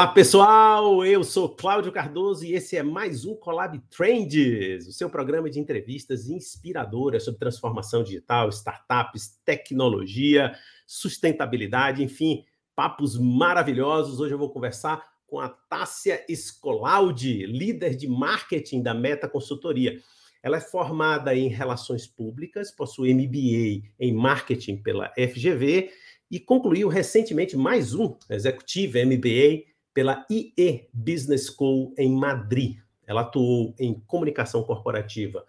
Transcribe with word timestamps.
Olá, 0.00 0.08
pessoal! 0.08 1.04
Eu 1.04 1.22
sou 1.22 1.46
Cláudio 1.46 1.92
Cardoso 1.92 2.42
e 2.46 2.54
esse 2.54 2.74
é 2.74 2.82
mais 2.82 3.26
um 3.26 3.34
Collab 3.34 3.78
Trends, 3.90 4.88
o 4.88 4.92
seu 4.94 5.10
programa 5.10 5.50
de 5.50 5.60
entrevistas 5.60 6.26
inspiradoras 6.26 7.22
sobre 7.22 7.38
transformação 7.38 8.02
digital, 8.02 8.48
startups, 8.48 9.38
tecnologia, 9.44 10.54
sustentabilidade, 10.86 12.02
enfim, 12.02 12.46
papos 12.74 13.18
maravilhosos. 13.18 14.20
Hoje 14.20 14.32
eu 14.32 14.38
vou 14.38 14.50
conversar 14.50 15.06
com 15.26 15.38
a 15.38 15.50
Tássia 15.50 16.24
Scolaudi, 16.34 17.44
líder 17.44 17.94
de 17.94 18.08
marketing 18.08 18.82
da 18.82 18.94
Meta 18.94 19.28
Consultoria. 19.28 20.00
Ela 20.42 20.56
é 20.56 20.60
formada 20.62 21.36
em 21.36 21.48
Relações 21.48 22.06
Públicas, 22.06 22.70
possui 22.70 23.12
MBA 23.12 23.86
em 24.00 24.14
Marketing 24.14 24.78
pela 24.78 25.12
FGV 25.12 25.90
e 26.30 26.40
concluiu 26.40 26.88
recentemente 26.88 27.54
mais 27.54 27.94
um 27.94 28.16
Executive 28.30 29.04
MBA 29.04 29.68
pela 30.00 30.24
IE 30.30 30.88
Business 30.94 31.54
School 31.54 31.94
em 31.98 32.10
Madrid. 32.10 32.78
Ela 33.06 33.20
atuou 33.20 33.74
em 33.78 34.00
comunicação 34.06 34.62
corporativa 34.62 35.44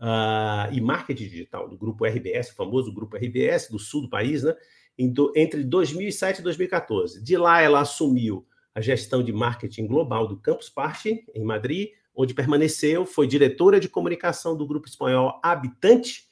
uh, 0.00 0.74
e 0.74 0.80
marketing 0.80 1.28
digital 1.28 1.68
do 1.68 1.78
grupo 1.78 2.04
RBS, 2.04 2.50
o 2.50 2.56
famoso 2.56 2.92
grupo 2.92 3.16
RBS 3.16 3.68
do 3.70 3.78
sul 3.78 4.02
do 4.02 4.10
país, 4.10 4.42
né? 4.42 4.56
Do, 5.12 5.32
entre 5.36 5.62
2007 5.62 6.40
e 6.40 6.42
2014. 6.42 7.22
De 7.22 7.36
lá, 7.36 7.62
ela 7.62 7.78
assumiu 7.78 8.44
a 8.74 8.80
gestão 8.80 9.22
de 9.22 9.32
marketing 9.32 9.86
global 9.86 10.26
do 10.26 10.36
Campus 10.36 10.68
Party, 10.68 11.24
em 11.32 11.44
Madrid, 11.44 11.90
onde 12.12 12.34
permaneceu, 12.34 13.06
foi 13.06 13.28
diretora 13.28 13.78
de 13.78 13.88
comunicação 13.88 14.56
do 14.56 14.66
grupo 14.66 14.88
espanhol 14.88 15.38
Habitante, 15.44 16.24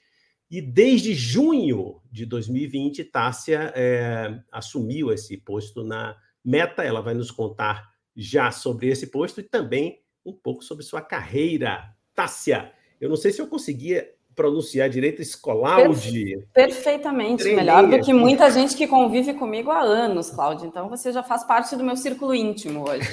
e 0.51 0.61
desde 0.61 1.15
junho 1.15 2.01
de 2.11 2.27
2020, 2.27 3.05
Tássia 3.05 3.73
é, 3.77 4.41
assumiu 4.51 5.13
esse 5.13 5.37
posto 5.37 5.85
na 5.85 6.17
Meta. 6.45 6.83
Ela 6.83 7.01
vai 7.01 7.15
nos 7.15 7.31
contar 7.31 7.91
já 8.17 8.51
sobre 8.51 8.89
esse 8.89 9.09
posto 9.09 9.41
e 9.41 9.45
também 9.45 10.01
um 10.25 10.33
pouco 10.33 10.63
sobre 10.63 10.85
sua 10.85 11.01
carreira. 11.01 11.95
Tássia, 12.15 12.73
eu 13.01 13.09
não 13.09 13.17
sei 13.17 13.33
se 13.33 13.41
eu 13.41 13.47
conseguia 13.47 14.13
pronunciar 14.35 14.89
direito 14.89 15.21
Escolaude. 15.21 16.47
Perfeitamente, 16.55 17.43
Treinei 17.43 17.65
melhor 17.65 17.89
do 17.89 18.01
que 18.01 18.13
muita 18.13 18.51
gente 18.51 18.77
que 18.77 18.87
convive 18.87 19.35
comigo 19.35 19.71
há 19.71 19.81
anos, 19.81 20.31
Cláudio. 20.31 20.67
Então 20.67 20.89
você 20.89 21.13
já 21.13 21.23
faz 21.23 21.45
parte 21.45 21.77
do 21.77 21.85
meu 21.85 21.97
círculo 21.97 22.35
íntimo 22.35 22.89
hoje. 22.89 23.09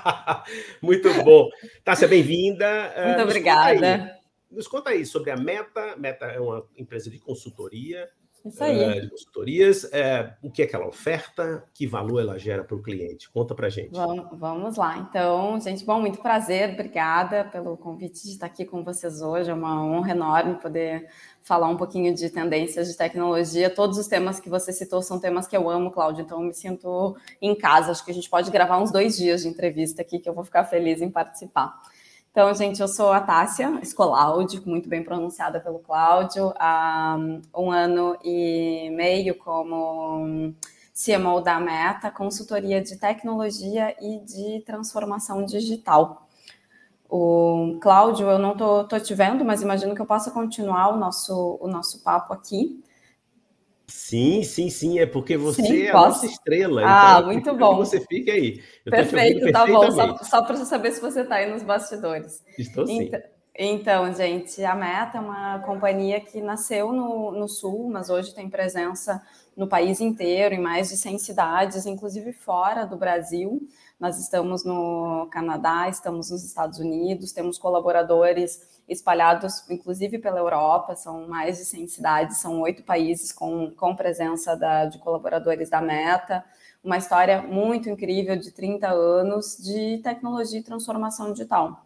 Muito 0.80 1.12
bom. 1.24 1.48
Tássia, 1.84 2.08
bem-vinda. 2.08 2.94
Muito 3.04 3.20
uh, 3.20 3.24
obrigada. 3.24 4.16
Nos 4.50 4.68
conta 4.68 4.90
aí 4.90 5.04
sobre 5.04 5.30
a 5.30 5.36
Meta. 5.36 5.96
Meta 5.96 6.26
é 6.26 6.40
uma 6.40 6.64
empresa 6.76 7.10
de 7.10 7.18
consultoria. 7.18 8.08
Isso 8.46 8.62
aí. 8.62 8.98
Uh, 8.98 9.00
de 9.00 9.10
consultorias. 9.10 9.84
Uh, 9.84 10.46
o 10.46 10.50
que 10.50 10.62
é 10.62 10.66
que 10.66 10.76
ela 10.76 10.86
oferta? 10.86 11.64
Que 11.74 11.86
valor 11.86 12.20
ela 12.20 12.38
gera 12.38 12.62
para 12.62 12.76
o 12.76 12.82
cliente? 12.82 13.28
Conta 13.30 13.54
para 13.54 13.68
gente. 13.68 13.90
Vamos, 13.92 14.38
vamos 14.38 14.76
lá. 14.76 14.98
Então, 14.98 15.60
gente, 15.60 15.84
bom, 15.84 16.00
muito 16.00 16.18
prazer. 16.20 16.74
Obrigada 16.74 17.44
pelo 17.44 17.76
convite 17.76 18.22
de 18.22 18.30
estar 18.30 18.46
aqui 18.46 18.64
com 18.64 18.84
vocês 18.84 19.20
hoje. 19.20 19.50
É 19.50 19.54
uma 19.54 19.84
honra 19.84 20.12
enorme 20.12 20.54
poder 20.60 21.08
falar 21.42 21.68
um 21.68 21.76
pouquinho 21.76 22.14
de 22.14 22.30
tendências 22.30 22.88
de 22.88 22.96
tecnologia. 22.96 23.68
Todos 23.68 23.98
os 23.98 24.06
temas 24.06 24.40
que 24.40 24.48
você 24.48 24.72
citou 24.72 25.02
são 25.02 25.18
temas 25.18 25.46
que 25.46 25.56
eu 25.56 25.68
amo, 25.68 25.90
Cláudio. 25.90 26.22
Então, 26.22 26.40
eu 26.40 26.46
me 26.46 26.54
sinto 26.54 27.16
em 27.40 27.54
casa. 27.54 27.90
Acho 27.90 28.04
que 28.04 28.10
a 28.10 28.14
gente 28.14 28.30
pode 28.30 28.50
gravar 28.50 28.78
uns 28.78 28.92
dois 28.92 29.16
dias 29.16 29.42
de 29.42 29.48
entrevista 29.48 30.02
aqui, 30.02 30.18
que 30.18 30.28
eu 30.28 30.34
vou 30.34 30.44
ficar 30.44 30.64
feliz 30.64 31.00
em 31.00 31.10
participar. 31.10 31.80
Então, 32.36 32.52
gente, 32.52 32.82
eu 32.82 32.86
sou 32.86 33.12
a 33.12 33.20
Tássia 33.22 33.80
Escolaudi, 33.80 34.60
muito 34.66 34.90
bem 34.90 35.02
pronunciada 35.02 35.58
pelo 35.58 35.78
Cláudio, 35.78 36.52
há 36.58 37.16
um 37.56 37.70
ano 37.70 38.14
e 38.22 38.90
meio 38.90 39.34
como 39.36 40.52
CMO 40.94 41.40
da 41.40 41.58
Meta, 41.58 42.10
consultoria 42.10 42.82
de 42.82 42.98
tecnologia 42.98 43.96
e 44.02 44.18
de 44.18 44.62
transformação 44.66 45.46
digital. 45.46 46.28
O 47.08 47.78
Cláudio, 47.80 48.28
eu 48.28 48.38
não 48.38 48.52
estou 48.52 49.00
te 49.00 49.14
vendo, 49.14 49.42
mas 49.42 49.62
imagino 49.62 49.94
que 49.94 50.02
eu 50.02 50.06
possa 50.06 50.30
continuar 50.30 50.90
o 50.90 50.98
nosso, 50.98 51.56
o 51.58 51.66
nosso 51.66 52.02
papo 52.02 52.34
aqui. 52.34 52.84
Sim, 53.86 54.42
sim, 54.42 54.68
sim, 54.68 54.98
é 54.98 55.06
porque 55.06 55.36
você 55.36 55.62
sim, 55.62 55.82
é 55.82 55.90
a 55.90 55.94
nossa 55.94 56.26
estrela. 56.26 56.82
Ah, 56.84 57.18
então, 57.18 57.26
muito 57.26 57.54
bom. 57.54 57.76
Você 57.76 58.00
fica 58.00 58.32
aí. 58.32 58.60
Eu 58.84 58.90
Perfeito, 58.90 59.50
tá 59.52 59.64
bom. 59.64 59.90
Só, 59.90 60.16
só 60.18 60.42
para 60.42 60.56
saber 60.64 60.90
se 60.92 61.00
você 61.00 61.20
está 61.20 61.36
aí 61.36 61.50
nos 61.50 61.62
bastidores. 61.62 62.42
Estou 62.58 62.86
sim. 62.86 63.02
Então, 63.02 63.20
então, 63.58 64.12
gente, 64.12 64.62
a 64.64 64.74
Meta 64.74 65.16
é 65.16 65.20
uma 65.20 65.60
companhia 65.60 66.20
que 66.20 66.42
nasceu 66.42 66.92
no, 66.92 67.32
no 67.32 67.48
Sul, 67.48 67.88
mas 67.90 68.10
hoje 68.10 68.34
tem 68.34 68.50
presença 68.50 69.22
no 69.56 69.66
país 69.66 69.98
inteiro, 69.98 70.54
em 70.54 70.60
mais 70.60 70.90
de 70.90 70.96
100 70.98 71.18
cidades, 71.18 71.86
inclusive 71.86 72.32
fora 72.32 72.84
do 72.84 72.98
Brasil. 72.98 73.66
Nós 73.98 74.18
estamos 74.18 74.62
no 74.62 75.26
Canadá, 75.30 75.88
estamos 75.88 76.30
nos 76.30 76.44
Estados 76.44 76.78
Unidos, 76.78 77.32
temos 77.32 77.56
colaboradores 77.56 78.60
espalhados, 78.88 79.68
inclusive 79.68 80.18
pela 80.18 80.38
Europa, 80.38 80.94
são 80.94 81.26
mais 81.26 81.58
de 81.58 81.64
100 81.64 81.86
cidades, 81.88 82.38
são 82.38 82.60
oito 82.60 82.82
países 82.82 83.32
com, 83.32 83.70
com 83.72 83.96
presença 83.96 84.56
da, 84.56 84.86
de 84.86 84.98
colaboradores 84.98 85.70
da 85.70 85.80
Meta. 85.80 86.44
Uma 86.84 86.96
história 86.96 87.42
muito 87.42 87.88
incrível 87.90 88.36
de 88.36 88.52
30 88.52 88.88
anos 88.88 89.56
de 89.58 89.98
tecnologia 89.98 90.60
e 90.60 90.62
transformação 90.62 91.32
digital. 91.32 91.84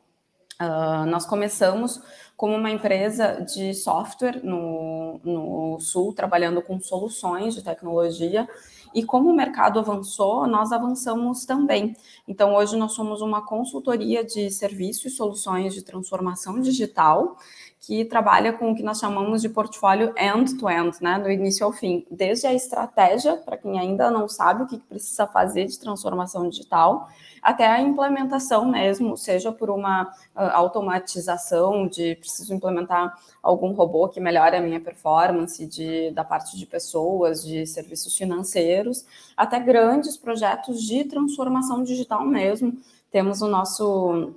Uh, 0.61 1.07
nós 1.07 1.25
começamos 1.25 2.03
como 2.37 2.55
uma 2.55 2.71
empresa 2.71 3.41
de 3.41 3.73
software 3.73 4.45
no, 4.45 5.19
no 5.25 5.81
Sul, 5.81 6.13
trabalhando 6.13 6.61
com 6.61 6.79
soluções 6.79 7.55
de 7.55 7.65
tecnologia, 7.65 8.47
e 8.95 9.03
como 9.05 9.31
o 9.31 9.35
mercado 9.35 9.79
avançou, 9.79 10.47
nós 10.47 10.73
avançamos 10.73 11.45
também. 11.45 11.97
Então, 12.27 12.55
hoje 12.55 12.77
nós 12.77 12.93
somos 12.93 13.21
uma 13.23 13.45
consultoria 13.45 14.25
de 14.25 14.51
serviços 14.51 15.07
e 15.07 15.11
soluções 15.11 15.75
de 15.75 15.83
transformação 15.83 16.61
digital 16.61 17.37
que 17.81 18.05
trabalha 18.05 18.53
com 18.53 18.71
o 18.71 18.75
que 18.75 18.83
nós 18.83 18.99
chamamos 18.99 19.41
de 19.41 19.49
portfólio 19.49 20.13
end-to-end, 20.15 20.99
-end, 20.99 21.03
né, 21.03 21.19
do 21.19 21.31
início 21.31 21.65
ao 21.65 21.73
fim, 21.73 22.07
desde 22.11 22.47
a 22.47 22.53
estratégia, 22.53 23.39
para 23.39 23.57
quem 23.57 23.79
ainda 23.79 24.11
não 24.11 24.29
sabe 24.29 24.63
o 24.63 24.67
que 24.67 24.79
precisa 24.79 25.27
fazer 25.27 25.65
de 25.65 25.79
transformação 25.79 26.47
digital, 26.47 27.09
até 27.43 27.67
a 27.67 27.81
implementação 27.81 28.67
mesmo, 28.67 29.17
seja 29.17 29.51
por 29.51 29.71
uma 29.71 30.03
uh, 30.03 30.41
automatização 30.53 31.89
de 31.89 32.17
preciso 32.17 32.53
implementar 32.53 33.17
algum 33.43 33.73
robô 33.73 34.09
que 34.11 34.21
melhore 34.21 34.57
a 34.57 34.61
minha 34.61 34.79
performance 34.79 35.65
de, 35.65 36.11
da 36.11 36.23
parte 36.23 36.59
de 36.59 36.67
pessoas, 36.67 37.43
de 37.43 37.67
serviços 37.67 38.15
financeiros, 38.15 39.07
até 39.35 39.59
grandes 39.59 40.19
projetos 40.19 40.83
de 40.83 41.05
transformação 41.05 41.83
digital 41.83 42.27
mesmo. 42.27 42.77
Temos 43.11 43.41
o 43.41 43.49
nosso 43.49 44.35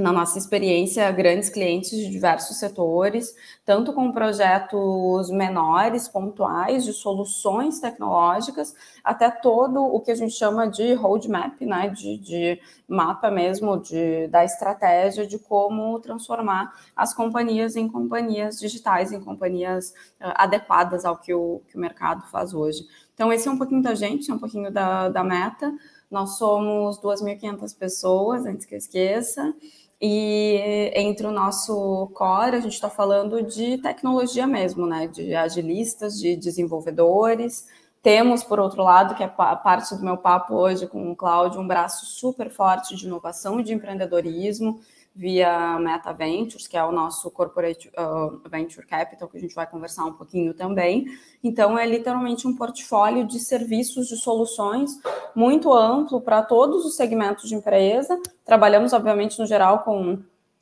na 0.00 0.12
nossa 0.12 0.38
experiência, 0.38 1.10
grandes 1.12 1.50
clientes 1.50 1.90
de 1.90 2.10
diversos 2.10 2.58
setores, 2.58 3.34
tanto 3.64 3.92
com 3.92 4.10
projetos 4.10 5.30
menores, 5.30 6.08
pontuais, 6.08 6.84
de 6.84 6.92
soluções 6.92 7.78
tecnológicas, 7.78 8.74
até 9.04 9.30
todo 9.30 9.82
o 9.82 10.00
que 10.00 10.10
a 10.10 10.14
gente 10.14 10.32
chama 10.32 10.66
de 10.66 10.94
roadmap, 10.94 11.60
né, 11.60 11.88
de, 11.90 12.18
de 12.18 12.60
mapa 12.88 13.30
mesmo 13.30 13.78
de, 13.78 14.26
da 14.28 14.44
estratégia 14.44 15.26
de 15.26 15.38
como 15.38 16.00
transformar 16.00 16.72
as 16.96 17.14
companhias 17.14 17.76
em 17.76 17.88
companhias 17.88 18.58
digitais, 18.58 19.12
em 19.12 19.20
companhias 19.20 19.90
uh, 20.20 20.32
adequadas 20.34 21.04
ao 21.04 21.16
que 21.16 21.32
o, 21.32 21.62
que 21.68 21.76
o 21.76 21.80
mercado 21.80 22.26
faz 22.30 22.54
hoje. 22.54 22.84
Então, 23.14 23.30
esse 23.30 23.46
é 23.46 23.50
um 23.50 23.58
pouquinho 23.58 23.82
da 23.82 23.94
gente, 23.94 24.30
é 24.30 24.34
um 24.34 24.38
pouquinho 24.38 24.72
da, 24.72 25.10
da 25.10 25.22
meta. 25.22 25.70
Nós 26.10 26.38
somos 26.38 26.98
2.500 27.00 27.78
pessoas, 27.78 28.46
antes 28.46 28.64
que 28.64 28.74
eu 28.74 28.78
esqueça. 28.78 29.54
E 30.00 30.90
entre 30.94 31.26
o 31.26 31.30
nosso 31.30 32.10
core, 32.14 32.56
a 32.56 32.60
gente 32.60 32.72
está 32.72 32.88
falando 32.88 33.42
de 33.42 33.76
tecnologia 33.78 34.46
mesmo, 34.46 34.86
né? 34.86 35.06
De 35.06 35.34
agilistas, 35.34 36.18
de 36.18 36.36
desenvolvedores. 36.36 37.66
Temos, 38.02 38.42
por 38.42 38.58
outro 38.58 38.82
lado, 38.82 39.14
que 39.14 39.22
é 39.22 39.28
parte 39.28 39.94
do 39.94 40.02
meu 40.02 40.16
papo 40.16 40.54
hoje 40.54 40.86
com 40.86 41.12
o 41.12 41.16
Cláudio, 41.16 41.60
um 41.60 41.66
braço 41.66 42.06
super 42.06 42.50
forte 42.50 42.96
de 42.96 43.06
inovação 43.06 43.60
e 43.60 43.62
de 43.62 43.74
empreendedorismo 43.74 44.80
via 45.14 45.78
Meta 45.78 46.12
Ventures, 46.12 46.66
que 46.66 46.76
é 46.76 46.84
o 46.84 46.92
nosso 46.92 47.30
corporate 47.30 47.88
uh, 47.88 48.48
venture 48.48 48.86
capital, 48.86 49.28
que 49.28 49.36
a 49.36 49.40
gente 49.40 49.54
vai 49.54 49.66
conversar 49.66 50.04
um 50.04 50.12
pouquinho 50.12 50.54
também. 50.54 51.06
Então, 51.42 51.78
é 51.78 51.86
literalmente 51.86 52.46
um 52.46 52.56
portfólio 52.56 53.26
de 53.26 53.40
serviços, 53.40 54.08
de 54.08 54.16
soluções 54.16 54.98
muito 55.34 55.72
amplo 55.72 56.20
para 56.20 56.42
todos 56.42 56.84
os 56.84 56.96
segmentos 56.96 57.48
de 57.48 57.54
empresa. 57.54 58.20
Trabalhamos, 58.44 58.92
obviamente, 58.92 59.38
no 59.38 59.46
geral, 59.46 59.80
com 59.80 60.18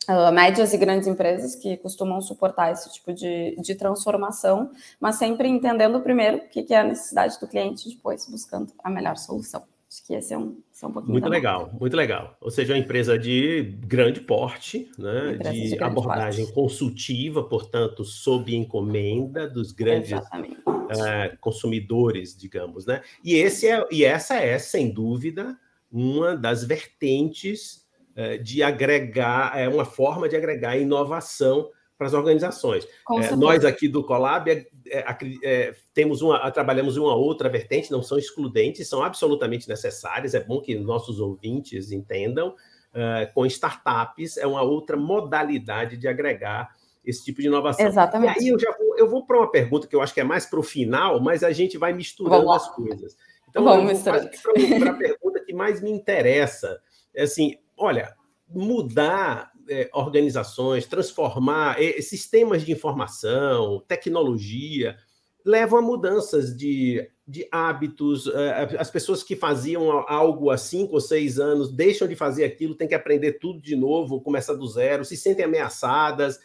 Uh, 0.08 0.32
médias 0.32 0.72
e 0.72 0.78
grandes 0.78 1.06
empresas 1.06 1.54
que 1.54 1.76
costumam 1.76 2.18
suportar 2.22 2.72
esse 2.72 2.90
tipo 2.90 3.12
de, 3.12 3.54
de 3.60 3.74
transformação, 3.74 4.70
mas 4.98 5.16
sempre 5.16 5.48
entendendo 5.48 6.00
primeiro 6.00 6.38
o 6.38 6.48
que, 6.48 6.62
que 6.62 6.72
é 6.72 6.80
a 6.80 6.82
necessidade 6.82 7.38
do 7.38 7.46
cliente 7.46 7.86
e 7.86 7.94
depois 7.94 8.24
buscando 8.24 8.72
a 8.82 8.88
melhor 8.88 9.18
solução. 9.18 9.62
Acho 9.86 10.06
que 10.06 10.14
esse 10.14 10.32
é 10.32 10.38
um, 10.38 10.56
um 10.86 10.92
pouquinho. 10.92 11.12
Muito 11.12 11.28
legal, 11.28 11.70
muito 11.80 11.96
legal. 11.96 12.36
Ou 12.40 12.50
seja, 12.50 12.72
uma 12.72 12.78
empresa 12.78 13.18
de 13.18 13.76
grande 13.80 14.20
porte, 14.20 14.90
né? 14.98 15.38
De, 15.50 15.70
de 15.70 15.82
abordagem 15.82 16.44
porte. 16.44 16.54
consultiva, 16.54 17.42
portanto, 17.42 18.04
sob 18.04 18.54
encomenda 18.54 19.48
dos 19.48 19.72
grandes 19.72 20.12
uh, 20.12 21.36
consumidores, 21.40 22.36
digamos, 22.36 22.86
né? 22.86 23.02
E, 23.24 23.34
esse 23.34 23.66
é, 23.66 23.84
e 23.90 24.04
essa 24.04 24.36
é, 24.36 24.58
sem 24.58 24.92
dúvida, 24.92 25.58
uma 25.90 26.36
das 26.36 26.62
vertentes 26.62 27.86
é, 28.14 28.36
de 28.36 28.62
agregar, 28.62 29.58
é 29.58 29.68
uma 29.68 29.84
forma 29.84 30.28
de 30.28 30.36
agregar 30.36 30.76
inovação 30.76 31.70
para 31.98 32.06
as 32.06 32.14
organizações. 32.14 32.86
É, 33.20 33.34
nós 33.34 33.64
aqui 33.64 33.88
do 33.88 34.04
Colab 34.04 34.48
é, 34.48 34.66
é, 34.86 35.16
é, 35.42 35.74
temos 35.92 36.22
uma, 36.22 36.48
trabalhamos 36.52 36.96
uma 36.96 37.14
outra 37.14 37.48
vertente, 37.48 37.90
não 37.90 38.02
são 38.02 38.16
excludentes, 38.16 38.88
são 38.88 39.02
absolutamente 39.02 39.68
necessárias. 39.68 40.32
É 40.32 40.40
bom 40.40 40.60
que 40.60 40.76
nossos 40.76 41.18
ouvintes 41.18 41.90
entendam. 41.90 42.54
É, 42.94 43.26
com 43.26 43.44
startups 43.44 44.38
é 44.38 44.46
uma 44.46 44.62
outra 44.62 44.96
modalidade 44.96 45.96
de 45.96 46.06
agregar 46.08 46.70
esse 47.04 47.24
tipo 47.24 47.40
de 47.40 47.48
inovação. 47.48 47.84
Exatamente. 47.84 48.38
E 48.38 48.42
aí 48.44 48.48
eu 48.48 48.58
já 48.58 48.70
vou, 48.78 48.96
eu 48.96 49.08
vou 49.08 49.26
para 49.26 49.38
uma 49.38 49.50
pergunta 49.50 49.86
que 49.86 49.96
eu 49.96 50.00
acho 50.00 50.14
que 50.14 50.20
é 50.20 50.24
mais 50.24 50.46
para 50.46 50.60
o 50.60 50.62
final, 50.62 51.20
mas 51.20 51.42
a 51.42 51.50
gente 51.50 51.76
vai 51.76 51.92
misturando 51.92 52.50
as 52.52 52.72
coisas. 52.74 53.16
Então, 53.48 53.64
Vamos 53.64 54.02
para 54.02 54.90
a 54.90 54.94
pergunta 54.94 55.40
que 55.44 55.52
mais 55.52 55.80
me 55.80 55.90
interessa. 55.90 56.80
É 57.14 57.22
assim, 57.22 57.56
olha, 57.76 58.14
mudar 58.48 59.50
é, 59.68 59.90
organizações, 59.92 60.86
transformar 60.86 61.82
é, 61.82 62.00
sistemas 62.00 62.64
de 62.64 62.72
informação, 62.72 63.82
tecnologia, 63.86 64.96
levam 65.44 65.78
a 65.78 65.82
mudanças 65.82 66.56
de, 66.56 67.08
de 67.26 67.46
hábitos. 67.50 68.26
É, 68.26 68.76
as 68.78 68.90
pessoas 68.90 69.22
que 69.22 69.36
faziam 69.36 69.90
algo 70.08 70.50
há 70.50 70.58
cinco 70.58 70.94
ou 70.94 71.00
seis 71.00 71.38
anos 71.38 71.72
deixam 71.72 72.06
de 72.06 72.14
fazer 72.14 72.44
aquilo, 72.44 72.74
têm 72.74 72.88
que 72.88 72.94
aprender 72.94 73.34
tudo 73.34 73.60
de 73.60 73.74
novo, 73.74 74.20
começar 74.20 74.54
do 74.54 74.66
zero, 74.66 75.04
se 75.04 75.16
sentem 75.16 75.44
ameaçadas 75.44 76.38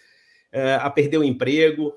é, 0.51 0.75
a 0.75 0.89
perder 0.89 1.17
o 1.17 1.23
emprego. 1.23 1.93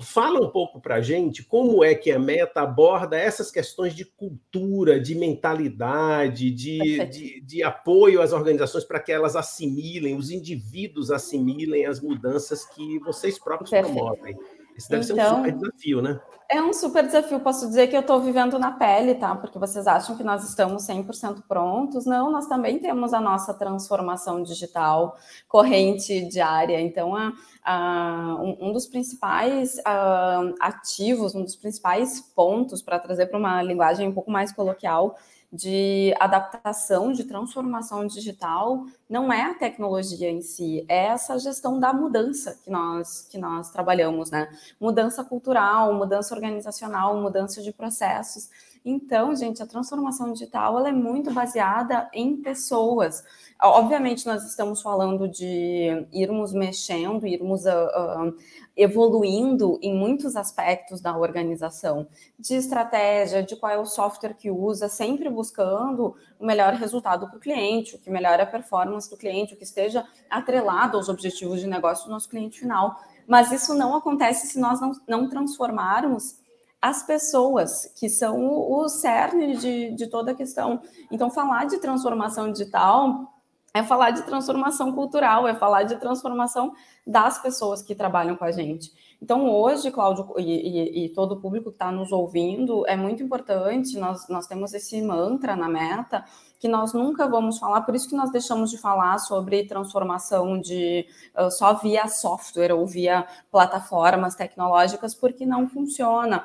Fala 0.00 0.40
um 0.40 0.50
pouco 0.50 0.80
para 0.80 0.96
a 0.96 1.00
gente 1.00 1.42
como 1.42 1.82
é 1.82 1.94
que 1.94 2.10
a 2.10 2.18
Meta 2.18 2.60
aborda 2.60 3.16
essas 3.16 3.50
questões 3.50 3.94
de 3.94 4.04
cultura, 4.04 5.00
de 5.00 5.14
mentalidade, 5.14 6.50
de, 6.50 7.06
de, 7.06 7.40
de 7.40 7.62
apoio 7.62 8.20
às 8.20 8.32
organizações 8.32 8.84
para 8.84 9.00
que 9.00 9.10
elas 9.10 9.36
assimilem, 9.36 10.14
os 10.14 10.30
indivíduos 10.30 11.10
assimilem 11.10 11.86
as 11.86 12.00
mudanças 12.00 12.64
que 12.66 12.98
vocês 12.98 13.38
próprios 13.38 13.70
Perfeito. 13.70 13.94
promovem. 13.94 14.36
Isso 14.76 14.90
deve 14.90 15.04
então, 15.04 15.16
ser 15.16 15.22
um 15.22 15.24
então, 15.24 15.36
super 15.36 15.52
desafio, 15.52 16.02
né? 16.02 16.20
É 16.48 16.62
um 16.62 16.72
super 16.72 17.04
desafio. 17.04 17.40
Posso 17.40 17.66
dizer 17.66 17.88
que 17.88 17.96
eu 17.96 18.02
estou 18.02 18.20
vivendo 18.20 18.56
na 18.58 18.70
pele, 18.70 19.16
tá? 19.16 19.34
Porque 19.34 19.58
vocês 19.58 19.86
acham 19.86 20.16
que 20.16 20.22
nós 20.22 20.48
estamos 20.48 20.86
100% 20.86 21.42
prontos. 21.48 22.06
Não, 22.06 22.30
nós 22.30 22.46
também 22.46 22.78
temos 22.78 23.12
a 23.12 23.20
nossa 23.20 23.52
transformação 23.52 24.42
digital 24.42 25.16
corrente 25.48 26.28
diária. 26.28 26.80
Então, 26.80 27.16
a, 27.16 27.32
a, 27.64 28.36
um, 28.40 28.68
um, 28.68 28.72
dos 28.72 28.86
principais 28.86 29.80
a, 29.84 30.42
ativos, 30.60 31.34
um 31.34 31.42
dos 31.42 31.56
principais 31.56 32.20
pontos 32.20 32.80
para 32.80 33.00
trazer 33.00 33.26
para 33.26 33.38
uma 33.38 33.60
linguagem 33.62 34.06
um 34.06 34.12
pouco 34.12 34.30
mais 34.30 34.52
coloquial 34.52 35.16
de 35.56 36.14
adaptação, 36.20 37.12
de 37.12 37.24
transformação 37.24 38.06
digital, 38.06 38.84
não 39.08 39.32
é 39.32 39.42
a 39.42 39.54
tecnologia 39.54 40.30
em 40.30 40.42
si, 40.42 40.84
é 40.88 41.06
essa 41.06 41.38
gestão 41.38 41.80
da 41.80 41.92
mudança 41.92 42.58
que 42.62 42.70
nós, 42.70 43.26
que 43.30 43.38
nós 43.38 43.70
trabalhamos, 43.70 44.30
né? 44.30 44.48
Mudança 44.78 45.24
cultural, 45.24 45.94
mudança 45.94 46.34
organizacional, 46.34 47.16
mudança 47.20 47.62
de 47.62 47.72
processos. 47.72 48.50
Então, 48.88 49.34
gente, 49.34 49.60
a 49.60 49.66
transformação 49.66 50.32
digital 50.32 50.78
ela 50.78 50.90
é 50.90 50.92
muito 50.92 51.32
baseada 51.32 52.08
em 52.12 52.36
pessoas. 52.36 53.24
Obviamente, 53.60 54.24
nós 54.24 54.44
estamos 54.44 54.80
falando 54.80 55.26
de 55.26 56.06
irmos 56.12 56.52
mexendo, 56.52 57.26
irmos 57.26 57.64
uh, 57.64 58.28
uh, 58.28 58.34
evoluindo 58.76 59.76
em 59.82 59.92
muitos 59.92 60.36
aspectos 60.36 61.00
da 61.00 61.18
organização, 61.18 62.06
de 62.38 62.54
estratégia, 62.54 63.42
de 63.42 63.56
qual 63.56 63.72
é 63.72 63.76
o 63.76 63.84
software 63.84 64.34
que 64.34 64.52
usa, 64.52 64.88
sempre 64.88 65.28
buscando 65.28 66.14
o 66.38 66.46
melhor 66.46 66.74
resultado 66.74 67.26
para 67.26 67.38
o 67.38 67.40
cliente, 67.40 67.96
o 67.96 67.98
que 67.98 68.08
melhora 68.08 68.44
a 68.44 68.46
performance 68.46 69.10
do 69.10 69.16
cliente, 69.16 69.54
o 69.54 69.56
que 69.56 69.64
esteja 69.64 70.06
atrelado 70.30 70.96
aos 70.96 71.08
objetivos 71.08 71.58
de 71.58 71.66
negócio 71.66 72.04
do 72.04 72.12
nosso 72.12 72.28
cliente 72.28 72.60
final. 72.60 73.00
Mas 73.26 73.50
isso 73.50 73.74
não 73.74 73.96
acontece 73.96 74.46
se 74.46 74.60
nós 74.60 74.80
não, 74.80 74.92
não 75.08 75.28
transformarmos 75.28 76.45
as 76.86 77.02
pessoas, 77.02 77.92
que 77.96 78.08
são 78.08 78.38
o, 78.44 78.82
o 78.82 78.88
cerne 78.88 79.56
de, 79.56 79.90
de 79.92 80.06
toda 80.06 80.30
a 80.30 80.34
questão. 80.34 80.80
Então, 81.10 81.28
falar 81.30 81.64
de 81.64 81.78
transformação 81.78 82.52
digital 82.52 83.32
é 83.74 83.82
falar 83.82 84.12
de 84.12 84.22
transformação 84.22 84.92
cultural, 84.92 85.48
é 85.48 85.54
falar 85.54 85.82
de 85.82 85.96
transformação 85.96 86.72
das 87.06 87.42
pessoas 87.42 87.82
que 87.82 87.94
trabalham 87.94 88.36
com 88.36 88.44
a 88.44 88.52
gente. 88.52 88.92
Então, 89.20 89.48
hoje, 89.48 89.90
Cláudio, 89.90 90.34
e, 90.38 90.42
e, 90.42 91.04
e 91.04 91.08
todo 91.08 91.32
o 91.32 91.40
público 91.40 91.70
que 91.70 91.76
está 91.76 91.90
nos 91.90 92.12
ouvindo, 92.12 92.86
é 92.86 92.96
muito 92.96 93.22
importante, 93.22 93.98
nós, 93.98 94.28
nós 94.28 94.46
temos 94.46 94.74
esse 94.74 95.00
mantra 95.00 95.56
na 95.56 95.68
meta, 95.68 96.24
que 96.58 96.68
nós 96.68 96.92
nunca 96.92 97.26
vamos 97.28 97.58
falar, 97.58 97.82
por 97.82 97.94
isso 97.94 98.08
que 98.08 98.16
nós 98.16 98.30
deixamos 98.30 98.70
de 98.70 98.78
falar 98.78 99.18
sobre 99.18 99.66
transformação 99.66 100.58
de 100.60 101.06
uh, 101.36 101.50
só 101.50 101.74
via 101.74 102.08
software 102.08 102.72
ou 102.72 102.86
via 102.86 103.26
plataformas 103.50 104.34
tecnológicas, 104.34 105.14
porque 105.14 105.44
não 105.44 105.68
funciona. 105.68 106.44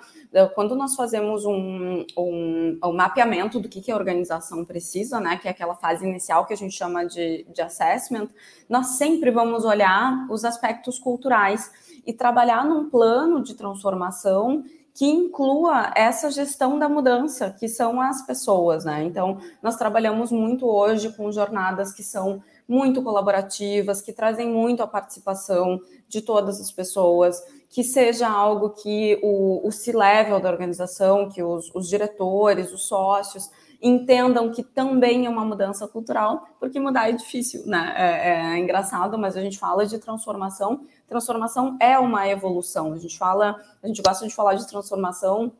Quando 0.56 0.76
nós 0.76 0.96
fazemos 0.96 1.44
um, 1.44 2.06
um, 2.18 2.80
um 2.84 2.94
mapeamento 2.94 3.60
do 3.60 3.68
que, 3.68 3.82
que 3.82 3.92
a 3.92 3.96
organização 3.96 4.64
precisa, 4.64 5.20
né, 5.20 5.38
que 5.38 5.48
é 5.48 5.52
aquela 5.52 5.76
fase 5.76 6.06
inicial 6.08 6.46
que 6.46 6.54
a 6.54 6.58
gente 6.58 6.74
chama 6.74 7.06
de, 7.06 7.46
de 7.54 7.62
assessment, 7.62 8.30
nós 8.70 8.98
sempre 8.98 9.30
vamos 9.30 9.66
olhar 9.66 10.26
os 10.30 10.46
aspectos 10.46 10.98
culturais 10.98 11.70
e 12.06 12.14
trabalhar 12.14 12.66
num 12.66 12.90
plano 12.90 13.42
de 13.42 13.54
transformação 13.54 14.64
que 14.94 15.06
inclua 15.06 15.92
essa 15.96 16.30
gestão 16.30 16.78
da 16.78 16.90
mudança, 16.90 17.50
que 17.50 17.68
são 17.68 18.02
as 18.02 18.26
pessoas, 18.26 18.84
né? 18.84 19.04
Então, 19.04 19.38
nós 19.62 19.78
trabalhamos 19.78 20.32
muito 20.32 20.68
hoje 20.68 21.14
com 21.14 21.32
jornadas 21.32 21.94
que 21.94 22.04
são 22.04 22.44
muito 22.68 23.02
colaborativas, 23.02 24.02
que 24.02 24.14
trazem 24.14 24.50
muito 24.50 24.82
a 24.82 24.88
participação 24.88 25.80
de 26.08 26.22
todas 26.22 26.60
as 26.60 26.72
pessoas, 26.72 27.42
que 27.70 27.84
seja 27.84 28.30
algo 28.30 28.72
que 28.72 29.20
o, 29.24 29.68
o 29.68 29.72
C-level 29.72 30.40
da 30.40 30.50
organização, 30.50 31.30
que 31.30 31.42
os, 31.42 31.74
os 31.74 31.88
diretores, 31.88 32.72
os 32.72 32.88
sócios, 32.88 33.50
entendam 33.82 34.52
que 34.52 34.62
também 34.62 35.26
é 35.26 35.30
uma 35.30 35.44
mudança 35.44 35.88
cultural, 35.88 36.48
porque 36.60 36.80
mudar 36.80 37.10
é 37.10 37.14
difícil, 37.14 37.64
né? 37.66 37.94
É, 37.98 38.30
é, 38.30 38.60
engraçado, 38.60 39.18
mas 39.18 39.36
a 39.36 39.42
gente 39.42 39.58
fala 39.58 39.86
de 39.86 39.98
transformação. 39.98 40.86
Transformação 41.08 41.78
é 41.80 41.98
uma 41.98 42.28
evolução. 42.28 42.94
A 42.94 42.98
gente 42.98 43.18
fala, 43.18 43.56
a 43.82 43.88
gente 43.88 44.02
gosta 44.02 44.28
de 44.28 44.36
falar 44.36 44.54
de 44.54 44.68
transformação 44.68 45.52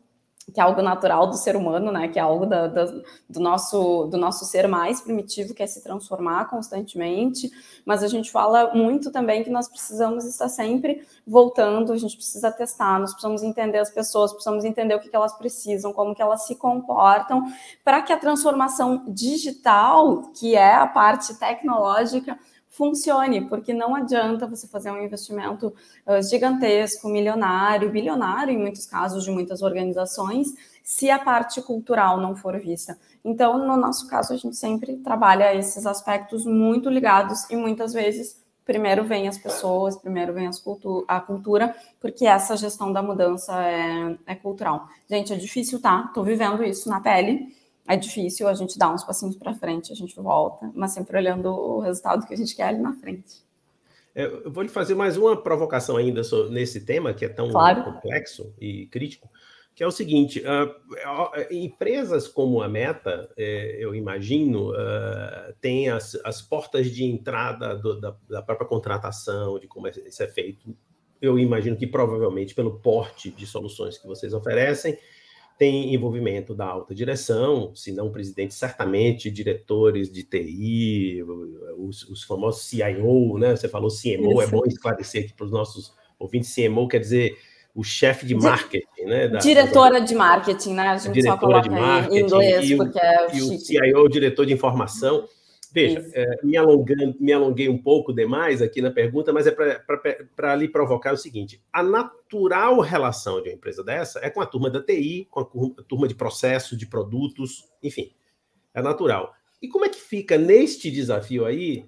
que 0.54 0.60
é 0.60 0.64
algo 0.64 0.82
natural 0.82 1.28
do 1.28 1.38
ser 1.38 1.56
humano, 1.56 1.92
né? 1.92 2.08
Que 2.08 2.20
é 2.20 2.22
algo 2.22 2.46
da, 2.46 2.68
da, 2.68 2.86
do, 3.30 3.40
nosso, 3.40 4.06
do 4.06 4.18
nosso 4.18 4.46
ser 4.46 4.68
mais 4.68 5.00
primitivo, 5.00 5.54
que 5.54 5.64
é 5.64 5.68
se 5.68 5.82
transformar 5.84 6.50
constantemente. 6.50 7.52
Mas 7.86 8.04
a 8.04 8.08
gente 8.08 8.32
fala 8.32 8.74
muito 8.74 9.12
também 9.12 9.44
que 9.44 9.50
nós 9.50 9.68
precisamos 9.68 10.26
estar 10.26 10.50
sempre 10.50 11.06
voltando, 11.26 11.94
a 11.94 11.98
gente 11.98 12.16
precisa 12.16 12.52
testar, 12.52 13.00
nós 13.00 13.12
precisamos 13.12 13.44
entender 13.44 13.78
as 13.78 13.90
pessoas, 13.90 14.32
precisamos 14.32 14.66
entender 14.66 14.96
o 14.96 15.00
que, 15.00 15.10
que 15.10 15.16
elas 15.16 15.34
precisam, 15.34 15.94
como 15.94 16.16
que 16.16 16.22
elas 16.22 16.46
se 16.46 16.56
comportam, 16.56 17.46
para 17.84 18.02
que 18.02 18.12
a 18.12 18.18
transformação 18.18 19.06
digital, 19.08 20.32
que 20.34 20.56
é 20.56 20.74
a 20.74 20.88
parte 20.88 21.34
tecnológica, 21.36 22.38
funcione, 22.72 23.48
porque 23.50 23.74
não 23.74 23.94
adianta 23.94 24.48
você 24.48 24.66
fazer 24.66 24.90
um 24.90 25.04
investimento 25.04 25.68
uh, 26.08 26.24
gigantesco, 26.24 27.10
milionário, 27.10 27.92
bilionário, 27.92 28.54
em 28.54 28.58
muitos 28.58 28.86
casos 28.86 29.26
de 29.26 29.30
muitas 29.30 29.62
organizações, 29.62 30.54
se 30.82 31.10
a 31.10 31.20
parte 31.20 31.62
cultural 31.62 32.20
não 32.20 32.36
for 32.36 32.58
vista. 32.60 32.98
Então, 33.24 33.68
no 33.68 33.76
nosso 33.76 34.08
caso, 34.08 34.34
a 34.34 34.38
gente 34.38 34.56
sempre 34.56 34.98
trabalha 34.98 35.54
esses 35.54 35.86
aspectos 35.86 36.46
muito 36.46 36.90
ligados 36.90 37.48
e 37.50 37.56
muitas 37.58 37.94
vezes 37.94 38.42
primeiro 38.64 39.04
vem 39.04 39.28
as 39.28 39.38
pessoas, 39.38 39.98
primeiro 39.98 40.34
vem 40.34 40.50
cultu 40.64 41.04
a 41.08 41.20
cultura, 41.20 41.76
porque 42.00 42.26
essa 42.26 42.56
gestão 42.56 42.94
da 42.94 43.04
mudança 43.04 43.54
é, 43.62 44.16
é 44.26 44.36
cultural. 44.36 44.88
Gente, 45.10 45.34
é 45.34 45.36
difícil, 45.36 45.82
tá? 45.82 46.10
Tô 46.14 46.24
vivendo 46.24 46.64
isso 46.64 46.88
na 46.88 47.02
pele 47.02 47.54
é 47.88 47.98
difícil, 47.98 48.48
a 48.48 48.54
gente 48.54 48.78
dá 48.78 48.94
uns 48.94 49.04
passinhos 49.04 49.36
para 49.36 49.54
frente, 49.54 49.92
a 49.92 49.96
gente 49.96 50.16
volta, 50.16 50.72
mas 50.74 50.92
sempre 50.92 51.18
olhando 51.18 51.50
o 51.50 51.80
resultado 51.80 52.26
que 52.26 52.34
a 52.34 52.38
gente 52.38 52.56
quer 52.56 52.70
ali 52.70 52.80
na 52.80 52.94
frente. 52.94 53.44
É, 54.14 54.26
eu 54.26 54.52
vou 54.52 54.64
lhe 54.64 54.70
fazer 54.70 54.94
mais 54.94 55.18
uma 55.18 55.42
provocação 55.42 55.98
ainda 55.98 56.22
nesse 56.50 56.86
tema, 56.86 57.14
que 57.14 57.26
é 57.26 57.30
tão 57.30 57.50
claro. 57.50 57.84
complexo 57.84 58.54
e 58.60 58.86
crítico, 58.88 59.30
que 59.74 59.84
é 59.84 59.88
o 59.88 59.92
seguinte: 59.92 60.42
uh, 60.42 61.54
empresas 61.54 62.28
como 62.28 62.62
a 62.62 62.68
Meta, 62.68 63.30
é, 63.38 63.78
eu 63.80 63.96
imagino, 63.96 64.72
uh, 64.72 65.54
têm 65.62 65.90
as, 65.90 66.16
as 66.26 66.42
portas 66.42 66.92
de 66.92 67.06
entrada 67.06 67.76
do, 67.76 68.00
da, 68.00 68.16
da, 68.30 68.42
própria 68.42 68.68
contratação, 68.68 69.58
de 69.60 69.68
como 69.68 69.88
isso 69.88 70.22
é 70.22 70.28
feito. 70.28 70.76
Eu 71.22 71.40
imagino 71.40 71.78
que 71.78 71.88
provavelmente 71.88 72.54
pelo 72.54 72.80
porte 72.80 73.30
de 73.30 73.46
soluções 73.46 73.98
que 73.98 74.08
vocês 74.08 74.34
oferecem, 74.34 74.98
tem 75.58 75.94
envolvimento 75.94 76.56
da 76.56 76.66
alta 76.66 76.96
direção, 76.96 77.72
se 77.76 77.92
não 77.92 78.12
presidente, 78.12 78.54
certamente 78.54 79.30
diretores 79.30 80.12
de 80.12 80.24
TI, 80.24 81.24
os, 81.78 82.04
os 82.10 82.24
famosos 82.24 82.64
CIO, 82.64 83.38
né? 83.38 83.56
Você 83.56 83.68
falou 83.68 83.90
CMO, 83.90 84.42
é 84.42 84.46
Isso. 84.46 84.56
é 84.56 84.58
bom 84.58 84.64
esclarecer 84.66 85.26
aqui 85.26 85.34
para 85.34 85.46
os 85.46 85.52
nossos 85.52 85.94
ouvintes. 86.18 86.54
CMO 86.56 86.88
quer 86.88 87.00
dizer 87.00 87.38
o 87.74 87.84
chefe 87.84 88.26
de 88.26 88.36
marketing, 88.36 89.06
né? 89.06 89.28
Da, 89.28 89.40
diretora 89.40 90.00
da... 90.00 90.06
de 90.06 90.16
marketing, 90.16 90.74
né? 90.74 90.88
A 90.90 90.98
gente 90.98 91.24
só 91.24 91.38
coloca 91.38 91.68
em 91.68 92.20
inglês, 92.20 92.70
e 92.70 92.76
porque 92.76 93.00
é 93.00 93.28
o, 93.28 93.36
e 93.36 93.42
o 93.42 93.60
CIO, 93.60 94.00
o 94.04 94.10
diretor 94.10 94.46
de 94.46 94.54
informação. 94.54 95.28
Veja, 95.74 96.06
é, 96.14 96.38
me, 96.44 96.58
alongando, 96.58 97.16
me 97.20 97.32
alonguei 97.32 97.70
um 97.70 97.78
pouco 97.78 98.14
demais 98.14 98.62
aqui 98.62 98.82
na 98.82 98.92
pergunta, 98.92 99.32
mas 99.32 99.48
é 99.48 99.52
para 100.36 100.56
lhe 100.56 100.68
provocar 100.68 101.14
o 101.14 101.18
seguinte: 101.18 101.62
a 101.72 101.82
natural 101.82 102.80
relação 102.82 103.42
de 103.42 103.50
uma 103.50 103.56
empresa 103.56 103.84
dessa 103.84 104.20
é 104.22 104.30
com 104.30 104.42
a 104.42 104.46
turma 104.46 104.70
da 104.70 104.84
TI, 104.84 105.28
com 105.32 105.40
a 105.40 105.84
turma 105.88 106.08
de 106.08 106.16
processo, 106.16 106.76
de 106.76 106.86
produtos, 106.86 107.70
enfim, 107.82 108.12
é 108.74 108.82
natural. 108.82 109.34
E 109.62 109.68
como 109.68 109.86
é 109.86 109.90
que 109.90 110.02
fica 110.02 110.38
neste 110.38 110.92
desafio 110.92 111.46
aí 111.46 111.86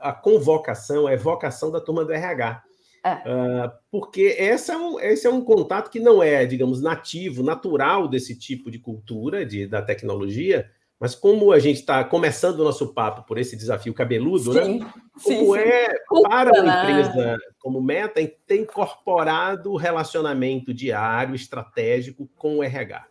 a 0.00 0.12
convocação, 0.12 1.06
a 1.06 1.12
evocação 1.12 1.70
da 1.70 1.80
turma 1.80 2.04
do 2.04 2.12
RH? 2.12 2.64
É. 3.04 3.14
Uh, 3.14 3.72
porque 3.90 4.36
essa 4.38 4.74
é 4.74 4.76
um, 4.76 5.00
esse 5.00 5.26
é 5.26 5.30
um 5.30 5.42
contato 5.42 5.90
que 5.90 5.98
não 5.98 6.22
é, 6.22 6.44
digamos, 6.44 6.82
nativo, 6.82 7.42
natural 7.42 8.06
desse 8.06 8.38
tipo 8.38 8.70
de 8.70 8.78
cultura 8.78 9.44
de, 9.44 9.66
da 9.66 9.80
tecnologia, 9.80 10.70
mas 11.00 11.14
como 11.14 11.50
a 11.50 11.58
gente 11.58 11.80
está 11.80 12.04
começando 12.04 12.60
o 12.60 12.64
nosso 12.64 12.92
papo 12.92 13.26
por 13.26 13.38
esse 13.38 13.56
desafio 13.56 13.94
cabeludo, 13.94 14.52
né? 14.52 14.64
sim, 14.64 14.78
né? 14.80 14.92
Como 15.24 15.54
sim, 15.54 15.58
é 15.58 15.88
sim. 15.88 16.22
para 16.22 16.60
uma 16.60 16.82
empresa 16.82 17.38
como 17.58 17.80
meta 17.80 18.20
ter 18.46 18.60
incorporado 18.60 19.72
o 19.72 19.76
relacionamento 19.76 20.74
diário, 20.74 21.34
estratégico 21.34 22.28
com 22.36 22.58
o 22.58 22.62
RH? 22.62 23.06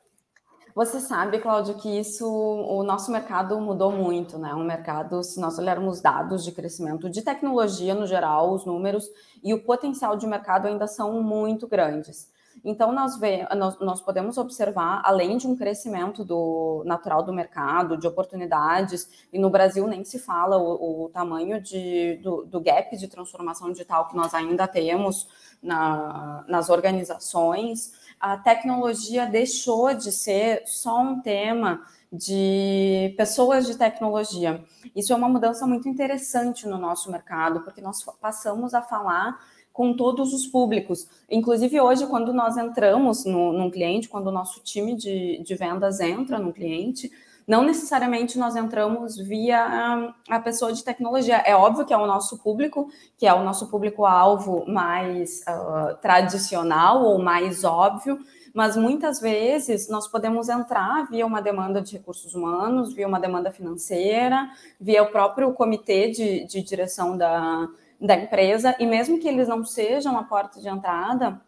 Você 0.75 0.99
sabe, 0.99 1.39
Cláudio, 1.39 1.75
que 1.75 1.89
isso, 1.99 2.25
o 2.25 2.83
nosso 2.83 3.11
mercado 3.11 3.59
mudou 3.59 3.91
muito, 3.91 4.37
né? 4.37 4.53
Um 4.53 4.63
mercado, 4.63 5.23
se 5.23 5.39
nós 5.39 5.57
olharmos 5.57 5.99
dados 5.99 6.43
de 6.43 6.51
crescimento 6.51 7.09
de 7.09 7.23
tecnologia 7.23 7.95
no 7.95 8.05
geral, 8.05 8.53
os 8.53 8.65
números 8.65 9.09
e 9.43 9.51
o 9.51 9.63
potencial 9.63 10.15
de 10.15 10.27
mercado 10.27 10.67
ainda 10.67 10.85
são 10.85 11.21
muito 11.23 11.67
grandes. 11.67 12.31
Então, 12.63 12.91
nós, 12.91 13.17
vê, 13.17 13.47
nós, 13.55 13.79
nós, 13.79 14.01
podemos 14.01 14.37
observar, 14.37 15.01
além 15.03 15.37
de 15.37 15.47
um 15.47 15.55
crescimento 15.55 16.23
do 16.23 16.83
natural 16.85 17.23
do 17.23 17.33
mercado, 17.33 17.97
de 17.97 18.07
oportunidades, 18.07 19.09
e 19.31 19.39
no 19.39 19.49
Brasil 19.49 19.87
nem 19.87 20.03
se 20.03 20.19
fala 20.19 20.57
o, 20.57 21.05
o 21.05 21.09
tamanho 21.09 21.61
de, 21.61 22.19
do, 22.23 22.45
do, 22.45 22.59
gap 22.59 22.95
de 22.95 23.07
transformação 23.07 23.71
digital 23.71 24.07
que 24.07 24.15
nós 24.15 24.33
ainda 24.33 24.67
temos 24.67 25.27
na, 25.61 26.43
nas 26.47 26.69
organizações, 26.69 27.93
a 28.19 28.37
tecnologia 28.37 29.25
deixou 29.25 29.93
de 29.93 30.11
ser 30.11 30.63
só 30.65 30.99
um 30.99 31.21
tema 31.21 31.81
de 32.11 33.13
pessoas 33.15 33.67
de 33.67 33.77
tecnologia. 33.77 34.63
Isso 34.95 35.13
é 35.13 35.15
uma 35.15 35.29
mudança 35.29 35.65
muito 35.67 35.87
interessante 35.87 36.67
no 36.67 36.77
nosso 36.77 37.11
mercado, 37.11 37.61
porque 37.61 37.81
nós 37.81 38.03
passamos 38.19 38.73
a 38.73 38.81
falar 38.81 39.39
com 39.79 39.93
todos 39.93 40.33
os 40.33 40.45
públicos. 40.45 41.07
Inclusive, 41.31 41.79
hoje, 41.79 42.05
quando 42.05 42.33
nós 42.33 42.57
entramos 42.57 43.23
no, 43.23 43.53
num 43.53 43.71
cliente, 43.71 44.09
quando 44.09 44.27
o 44.27 44.31
nosso 44.31 44.59
time 44.59 44.93
de, 44.93 45.41
de 45.41 45.55
vendas 45.55 46.01
entra 46.01 46.37
no 46.37 46.51
cliente, 46.51 47.09
não 47.47 47.63
necessariamente 47.63 48.37
nós 48.37 48.57
entramos 48.57 49.15
via 49.15 49.63
a, 49.63 50.35
a, 50.35 50.39
pessoa 50.41 50.73
de 50.73 50.83
tecnologia. 50.83 51.37
É 51.45 51.55
óbvio 51.55 51.85
que 51.85 51.93
é 51.93 51.97
o 51.97 52.05
nosso 52.05 52.39
público, 52.39 52.91
que 53.17 53.25
é 53.25 53.33
o 53.33 53.41
nosso 53.41 53.69
público-alvo 53.69 54.65
mais 54.67 55.45
uh, 55.47 55.95
tradicional 56.01 57.01
ou 57.05 57.17
mais 57.17 57.63
óbvio, 57.63 58.19
mas 58.53 58.75
muitas 58.75 59.21
vezes 59.21 59.87
nós 59.87 60.09
podemos 60.09 60.49
entrar 60.49 61.09
via 61.09 61.25
uma 61.25 61.41
demanda 61.41 61.81
de 61.81 61.93
recursos 61.93 62.35
humanos, 62.35 62.93
via 62.93 63.07
uma 63.07 63.17
demanda 63.17 63.49
financeira, 63.49 64.49
via 64.77 65.03
o 65.03 65.07
próprio 65.09 65.53
comitê 65.53 66.09
de, 66.11 66.45
de 66.45 66.61
direção 66.61 67.17
da, 67.17 67.65
da 67.99 68.15
empresa, 68.15 68.75
e 68.79 68.85
mesmo 68.85 69.19
que 69.19 69.27
eles 69.27 69.47
não 69.47 69.63
sejam 69.63 70.17
a 70.17 70.23
porta 70.23 70.59
de 70.61 70.69
entrada, 70.69 71.41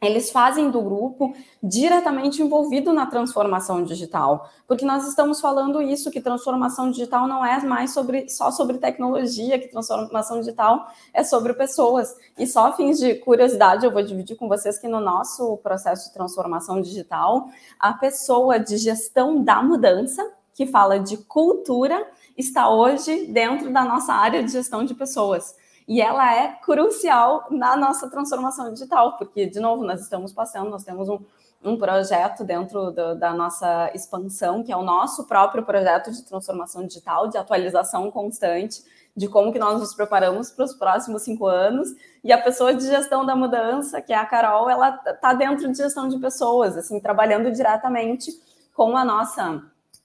eles 0.00 0.30
fazem 0.30 0.70
do 0.70 0.80
grupo 0.80 1.34
diretamente 1.62 2.40
envolvido 2.40 2.92
na 2.92 3.06
transformação 3.06 3.82
digital, 3.82 4.48
porque 4.66 4.84
nós 4.84 5.06
estamos 5.08 5.40
falando 5.40 5.82
isso 5.82 6.10
que 6.10 6.20
transformação 6.20 6.90
digital 6.90 7.26
não 7.26 7.44
é 7.44 7.60
mais 7.64 7.92
sobre 7.92 8.28
só 8.28 8.50
sobre 8.50 8.78
tecnologia, 8.78 9.58
que 9.58 9.68
transformação 9.68 10.38
digital 10.38 10.86
é 11.12 11.24
sobre 11.24 11.52
pessoas. 11.54 12.16
E 12.38 12.46
só 12.46 12.68
a 12.68 12.72
fins 12.72 12.98
de 12.98 13.16
curiosidade, 13.16 13.84
eu 13.84 13.90
vou 13.90 14.02
dividir 14.02 14.36
com 14.36 14.48
vocês 14.48 14.78
que 14.78 14.86
no 14.86 15.00
nosso 15.00 15.56
processo 15.58 16.08
de 16.08 16.14
transformação 16.14 16.80
digital, 16.80 17.48
a 17.78 17.92
pessoa 17.92 18.58
de 18.58 18.76
gestão 18.76 19.42
da 19.42 19.62
mudança, 19.62 20.24
que 20.54 20.66
fala 20.66 20.98
de 20.98 21.16
cultura, 21.16 22.06
está 22.36 22.70
hoje 22.70 23.26
dentro 23.26 23.72
da 23.72 23.84
nossa 23.84 24.12
área 24.12 24.42
de 24.42 24.50
gestão 24.50 24.84
de 24.84 24.94
pessoas. 24.94 25.54
E 25.88 26.02
ela 26.02 26.34
é 26.34 26.48
crucial 26.62 27.46
na 27.50 27.74
nossa 27.74 28.10
transformação 28.10 28.70
digital, 28.70 29.16
porque, 29.16 29.46
de 29.46 29.58
novo, 29.58 29.82
nós 29.82 30.02
estamos 30.02 30.34
passando, 30.34 30.68
nós 30.68 30.84
temos 30.84 31.08
um, 31.08 31.18
um 31.64 31.78
projeto 31.78 32.44
dentro 32.44 32.90
do, 32.90 33.14
da 33.14 33.32
nossa 33.32 33.90
expansão, 33.94 34.62
que 34.62 34.70
é 34.70 34.76
o 34.76 34.82
nosso 34.82 35.26
próprio 35.26 35.64
projeto 35.64 36.12
de 36.12 36.22
transformação 36.22 36.86
digital, 36.86 37.28
de 37.28 37.38
atualização 37.38 38.10
constante, 38.10 38.84
de 39.16 39.28
como 39.28 39.50
que 39.50 39.58
nós 39.58 39.80
nos 39.80 39.94
preparamos 39.94 40.50
para 40.50 40.66
os 40.66 40.74
próximos 40.74 41.22
cinco 41.22 41.46
anos. 41.46 41.88
E 42.22 42.34
a 42.34 42.40
pessoa 42.40 42.74
de 42.74 42.86
gestão 42.86 43.24
da 43.24 43.34
mudança, 43.34 44.02
que 44.02 44.12
é 44.12 44.16
a 44.16 44.26
Carol, 44.26 44.68
ela 44.68 45.00
está 45.06 45.32
dentro 45.32 45.72
de 45.72 45.78
gestão 45.78 46.06
de 46.06 46.18
pessoas, 46.18 46.76
assim, 46.76 47.00
trabalhando 47.00 47.50
diretamente 47.50 48.30
com 48.74 48.94
a 48.94 49.06
nossa 49.06 49.62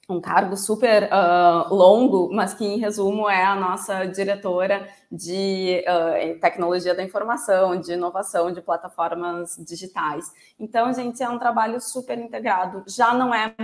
um 0.10 0.20
cargo 0.20 0.58
super 0.58 1.04
uh, 1.06 1.74
longo, 1.74 2.30
mas 2.34 2.54
que, 2.54 2.66
em 2.66 2.78
resumo, 2.78 3.30
é 3.30 3.44
a 3.44 3.56
nossa 3.56 4.06
diretora 4.06 4.88
de 5.10 5.84
uh, 5.88 6.40
tecnologia 6.40 6.94
da 6.94 7.04
informação, 7.04 7.80
de 7.80 7.94
inovação, 7.94 8.52
de 8.52 8.62
plataformas 8.62 9.56
digitais. 9.58 10.32
Então, 10.60 10.94
gente, 10.94 11.24
é 11.24 11.30
um 11.30 11.40
trabalho 11.40 11.80
super 11.80 12.18
integrado, 12.18 12.84
já 12.88 13.14
não 13.14 13.34
é 13.34 13.56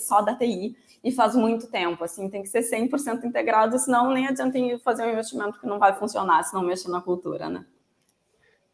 só 0.00 0.20
da 0.20 0.34
TI, 0.34 0.76
e 1.02 1.12
faz 1.12 1.36
muito 1.36 1.68
tempo, 1.68 2.02
assim, 2.02 2.28
tem 2.28 2.42
que 2.42 2.48
ser 2.48 2.62
100% 2.62 3.24
integrado, 3.24 3.78
senão 3.78 4.10
nem 4.10 4.26
adianta 4.26 4.58
fazer 4.82 5.04
um 5.04 5.12
investimento 5.12 5.60
que 5.60 5.66
não 5.66 5.78
vai 5.78 5.92
funcionar, 5.92 6.42
se 6.42 6.54
não 6.54 6.62
mexer 6.62 6.88
na 6.88 7.00
cultura, 7.00 7.48
né? 7.48 7.64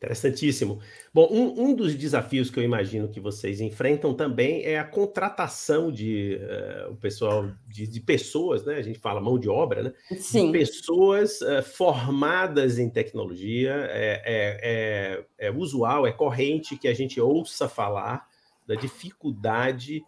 Interessantíssimo. 0.03 0.81
Bom, 1.13 1.29
um, 1.31 1.63
um, 1.63 1.75
dos 1.75 1.95
desafios 1.95 2.51
que 2.51 2.59
eu 2.59 2.65
imagino 2.65 3.11
que 3.11 3.21
vocês 3.21 3.61
enfrentam 3.61 4.15
também 4.15 4.65
é 4.65 4.79
a 4.79 4.85
contratação 4.85 5.93
de 5.93 6.41
uh, 6.41 6.93
o 6.93 6.97
pessoal 6.97 7.51
de, 7.69 7.87
de, 7.87 8.01
pessoas, 8.01 8.65
né? 8.65 8.77
A 8.77 8.83
gente 8.83 8.99
fala 8.99 9.21
mão 9.21 9.39
de 9.39 9.47
obra, 9.47 9.83
né? 9.83 9.93
Sim. 10.17 10.47
De 10.47 10.53
pessoas 10.59 11.43
uh, 11.43 11.63
formadas 11.63 12.79
em 12.79 12.89
tecnologia. 12.89 13.73
É, 13.91 14.23
é, 14.25 14.61
é, 14.63 15.49
é, 15.49 15.51
usual, 15.51 16.07
é 16.07 16.13
corrente 16.13 16.79
que 16.79 16.89
a 16.89 16.95
gente 16.95 17.21
ouça 17.21 17.69
falar 17.69 18.27
da 18.67 18.77
dificuldade 18.77 20.03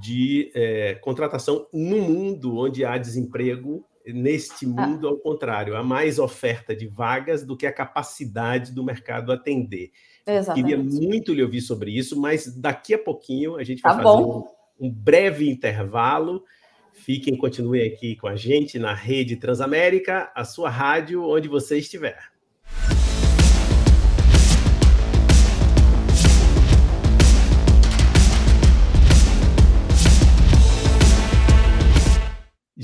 de 0.00 0.50
é, 0.56 0.96
contratação 0.96 1.68
no 1.72 2.00
mundo 2.02 2.58
onde 2.58 2.84
há 2.84 2.98
desemprego 2.98 3.86
Neste 4.06 4.64
ah. 4.66 4.68
mundo, 4.68 5.08
ah. 5.08 5.10
ao 5.10 5.18
contrário, 5.18 5.76
há 5.76 5.82
mais 5.82 6.18
oferta 6.18 6.74
de 6.74 6.86
vagas 6.86 7.44
do 7.44 7.56
que 7.56 7.66
a 7.66 7.72
capacidade 7.72 8.72
do 8.72 8.84
mercado 8.84 9.32
atender. 9.32 9.90
Exatamente. 10.26 10.64
Queria 10.64 10.82
muito 10.82 11.34
lhe 11.34 11.42
ouvir 11.42 11.60
sobre 11.60 11.90
isso, 11.90 12.20
mas 12.20 12.46
daqui 12.56 12.94
a 12.94 12.98
pouquinho 12.98 13.56
a 13.56 13.64
gente 13.64 13.82
vai 13.82 13.96
tá 13.96 14.02
fazer 14.02 14.22
um, 14.22 14.44
um, 14.80 14.90
breve 14.90 15.48
intervalo. 15.48 16.44
Fiquem, 16.92 17.36
continuem 17.36 17.86
aqui 17.86 18.16
com 18.16 18.26
a 18.26 18.36
gente 18.36 18.78
na 18.78 18.94
Rede 18.94 19.36
Transamérica, 19.36 20.30
a 20.34 20.44
sua 20.44 20.70
rádio, 20.70 21.22
onde 21.24 21.48
você 21.48 21.78
estiver. 21.78 22.35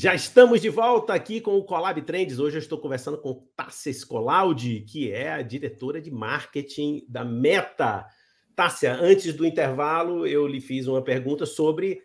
Já 0.03 0.17
estamos 0.17 0.61
de 0.61 0.69
volta 0.69 1.15
aqui 1.15 1.41
com 1.41 1.57
o 1.57 1.63
Colab 1.63 2.03
Trends. 2.03 2.41
Hoje 2.41 2.57
eu 2.57 2.59
estou 2.59 2.77
conversando 2.77 3.19
com 3.19 3.47
Tássia 3.55 3.89
Escolaldi, 3.89 4.81
que 4.81 5.13
é 5.13 5.31
a 5.31 5.43
diretora 5.43 6.01
de 6.01 6.11
marketing 6.11 7.07
da 7.09 7.25
Meta. 7.25 8.05
Tássia, 8.57 8.95
antes 8.95 9.33
do 9.33 9.47
intervalo, 9.47 10.27
eu 10.27 10.45
lhe 10.45 10.61
fiz 10.61 10.89
uma 10.89 11.03
pergunta 11.03 11.47
sobre 11.47 12.03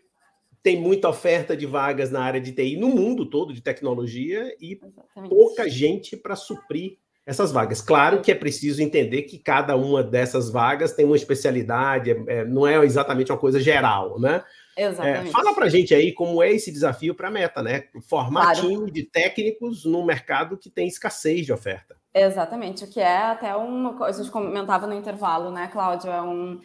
tem 0.62 0.80
muita 0.80 1.10
oferta 1.10 1.58
de 1.58 1.66
vagas 1.66 2.12
na 2.12 2.22
área 2.22 2.39
de 2.39 2.51
TI 2.51 2.77
no 2.77 2.89
mundo 2.89 3.25
todo 3.25 3.51
de 3.51 3.62
tecnologia 3.62 4.56
e 4.62 4.74
Exatamente. 4.74 5.30
pouca 5.36 5.68
gente 5.68 6.16
para 6.16 6.36
suprir 6.36 7.00
essas 7.25 7.51
vagas. 7.51 7.82
Claro 7.82 8.22
que 8.22 8.32
é 8.32 8.36
preciso 8.36 8.80
entender 8.80 9.24
que 9.24 9.39
cada 9.39 9.75
uma 9.75 10.04
dessas 10.04 10.51
vagas 10.51 10.94
tem 10.94 11.04
uma 11.04 11.16
especialidade, 11.16 12.12
é, 12.12 12.24
é 12.27 12.46
não 12.46 12.68
é 12.68 12.77
exatamente 12.86 13.32
uma 13.32 13.39
coisa 13.39 13.60
geral, 13.60 14.20
né? 14.20 14.44
Exatamente. 14.77 15.29
É, 15.29 15.31
fala 15.31 15.53
para 15.53 15.69
gente 15.69 15.93
aí 15.93 16.13
como 16.13 16.41
é 16.43 16.51
esse 16.51 16.72
desafio 16.72 17.15
para 17.15 17.29
a 17.29 17.31
Meta, 17.31 17.63
né? 17.63 17.86
Formar 18.07 18.53
claro. 18.53 18.62
time 18.62 18.91
de 18.91 19.03
técnicos 19.03 19.84
num 19.86 20.05
mercado 20.05 20.57
que 20.57 20.69
tem 20.69 20.88
escassez 20.88 21.46
de 21.46 21.51
oferta. 21.51 21.98
Exatamente, 22.13 22.84
o 22.84 22.88
que 22.88 23.00
é 23.00 23.17
até 23.17 23.55
uma 23.55 23.93
coisa, 23.93 24.22
a 24.22 24.24
gente 24.24 24.31
comentava 24.31 24.88
no 24.88 24.93
intervalo, 24.93 25.51
né, 25.51 25.67
Cláudio? 25.67 26.10
É 26.10 26.22
um. 26.22 26.60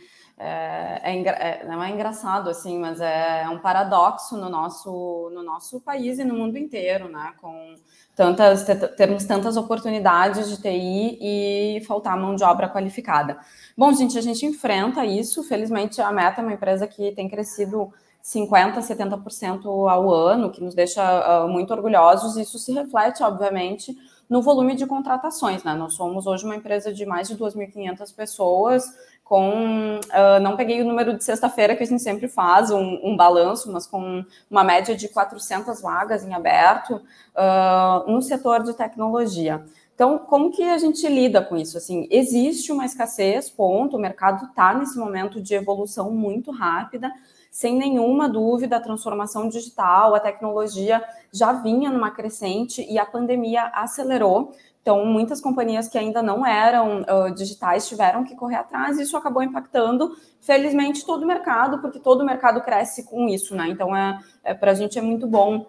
É, 0.45 1.01
é, 1.05 1.29
é, 1.29 1.65
não 1.69 1.81
é 1.81 1.91
engraçado 1.91 2.51
assim, 2.51 2.77
mas 2.77 3.01
é 3.01 3.49
um 3.49 3.61
paradoxo 3.61 4.37
no 4.37 4.49
nosso, 4.49 5.31
no 5.33 5.41
nosso 5.41 5.81
país 5.81 6.19
e 6.19 6.25
no 6.25 6.35
mundo 6.35 6.59
inteiro, 6.59 7.09
né? 7.09 7.33
Com 7.41 7.77
tantas 8.17 8.65
termos 8.97 9.25
tantas 9.25 9.57
oportunidades 9.57 10.49
de 10.49 10.61
TI 10.61 11.19
e 11.21 11.85
faltar 11.87 12.19
mão 12.19 12.35
de 12.35 12.43
obra 12.43 12.69
qualificada. 12.69 13.39
Bom, 13.79 13.93
gente, 13.93 14.19
a 14.19 14.21
gente 14.21 14.45
enfrenta 14.45 15.05
isso. 15.07 15.45
Felizmente, 15.45 16.03
a 16.03 16.11
Meta 16.11 16.41
é 16.41 16.45
uma 16.45 16.55
empresa 16.55 16.89
que 16.89 17.13
tem 17.13 17.29
crescido 17.29 17.93
50%, 18.25 18.79
70% 18.79 19.89
ao 19.89 20.11
ano, 20.13 20.51
que 20.51 20.61
nos 20.61 20.75
deixa 20.75 21.45
uh, 21.45 21.49
muito 21.49 21.73
orgulhosos. 21.73 22.37
Isso 22.37 22.59
se 22.59 22.73
reflete, 22.73 23.23
obviamente, 23.23 23.97
no 24.29 24.43
volume 24.43 24.75
de 24.75 24.87
contratações. 24.87 25.63
Né? 25.63 25.73
Nós 25.75 25.95
somos 25.95 26.27
hoje 26.27 26.45
uma 26.45 26.57
empresa 26.57 26.93
de 26.93 27.07
mais 27.07 27.29
de 27.29 27.37
2.500 27.37 28.15
pessoas, 28.15 28.85
com. 29.33 29.99
Uh, 29.99 30.41
não 30.43 30.59
peguei 30.59 30.83
o 30.83 30.85
número 30.85 31.17
de 31.17 31.25
sexta-feira, 31.25 31.75
que 31.75 31.83
a 31.83 31.87
gente 31.87 32.03
sempre 32.03 32.29
faz 32.29 32.71
um, 32.71 33.01
um, 33.03 33.17
balanço, 33.17 33.73
mas 33.73 33.87
com 33.87 34.23
uma 34.51 34.63
média 34.63 34.95
de 34.95 35.09
400 35.09 35.81
vagas 35.81 36.23
em 36.23 36.35
aberto 36.35 36.97
uh, 36.97 38.13
no 38.13 38.21
setor 38.21 38.63
de 38.63 38.75
tecnologia. 38.75 39.65
Então, 39.95 40.19
como 40.19 40.51
que 40.51 40.63
a 40.63 40.77
gente 40.77 41.09
lida 41.09 41.41
com 41.41 41.57
isso? 41.57 41.79
Assim, 41.79 42.07
existe 42.11 42.71
uma 42.71 42.85
escassez, 42.85 43.49
ponto. 43.49 43.97
O 43.97 43.99
mercado 43.99 44.45
está 44.45 44.75
nesse 44.75 44.99
momento 44.99 45.41
de 45.41 45.55
evolução 45.55 46.11
muito 46.11 46.51
rápida 46.51 47.11
sem 47.53 47.77
nenhuma 47.77 48.31
dúvida, 48.31 48.79
a 48.79 48.81
transformação 48.81 49.47
digital, 49.47 50.15
a 50.15 50.21
tecnologia 50.21 51.05
já 51.31 51.53
vinha 51.53 51.91
numa 51.91 52.11
crescente 52.11 52.83
e 52.91 52.99
a 52.99 53.05
pandemia 53.05 53.71
acelerou. 53.75 54.55
Então, 54.83 55.07
muitas 55.07 55.41
companhias 55.41 55.89
que 55.89 55.97
ainda 55.97 56.21
não 56.21 56.45
eram 56.45 57.03
uh, 57.03 57.33
digitais 57.33 57.89
tiveram 57.89 58.25
que 58.25 58.35
correr 58.35 58.57
atrás, 58.57 58.99
e 58.99 59.03
isso 59.03 59.17
acabou 59.17 59.41
impactando, 59.41 60.17
felizmente, 60.41 61.07
todo 61.07 61.23
o 61.23 61.27
mercado, 61.27 61.79
porque 61.79 62.01
todo 62.01 62.23
o 62.23 62.27
mercado 62.27 62.61
cresce 62.61 63.05
com 63.05 63.29
isso, 63.29 63.55
né? 63.55 63.69
Então, 63.69 63.97
é, 63.97 64.19
é 64.43 64.53
para 64.53 64.73
a 64.73 64.75
gente 64.75 64.99
é 64.99 65.03
muito 65.03 65.25
bom 65.25 65.67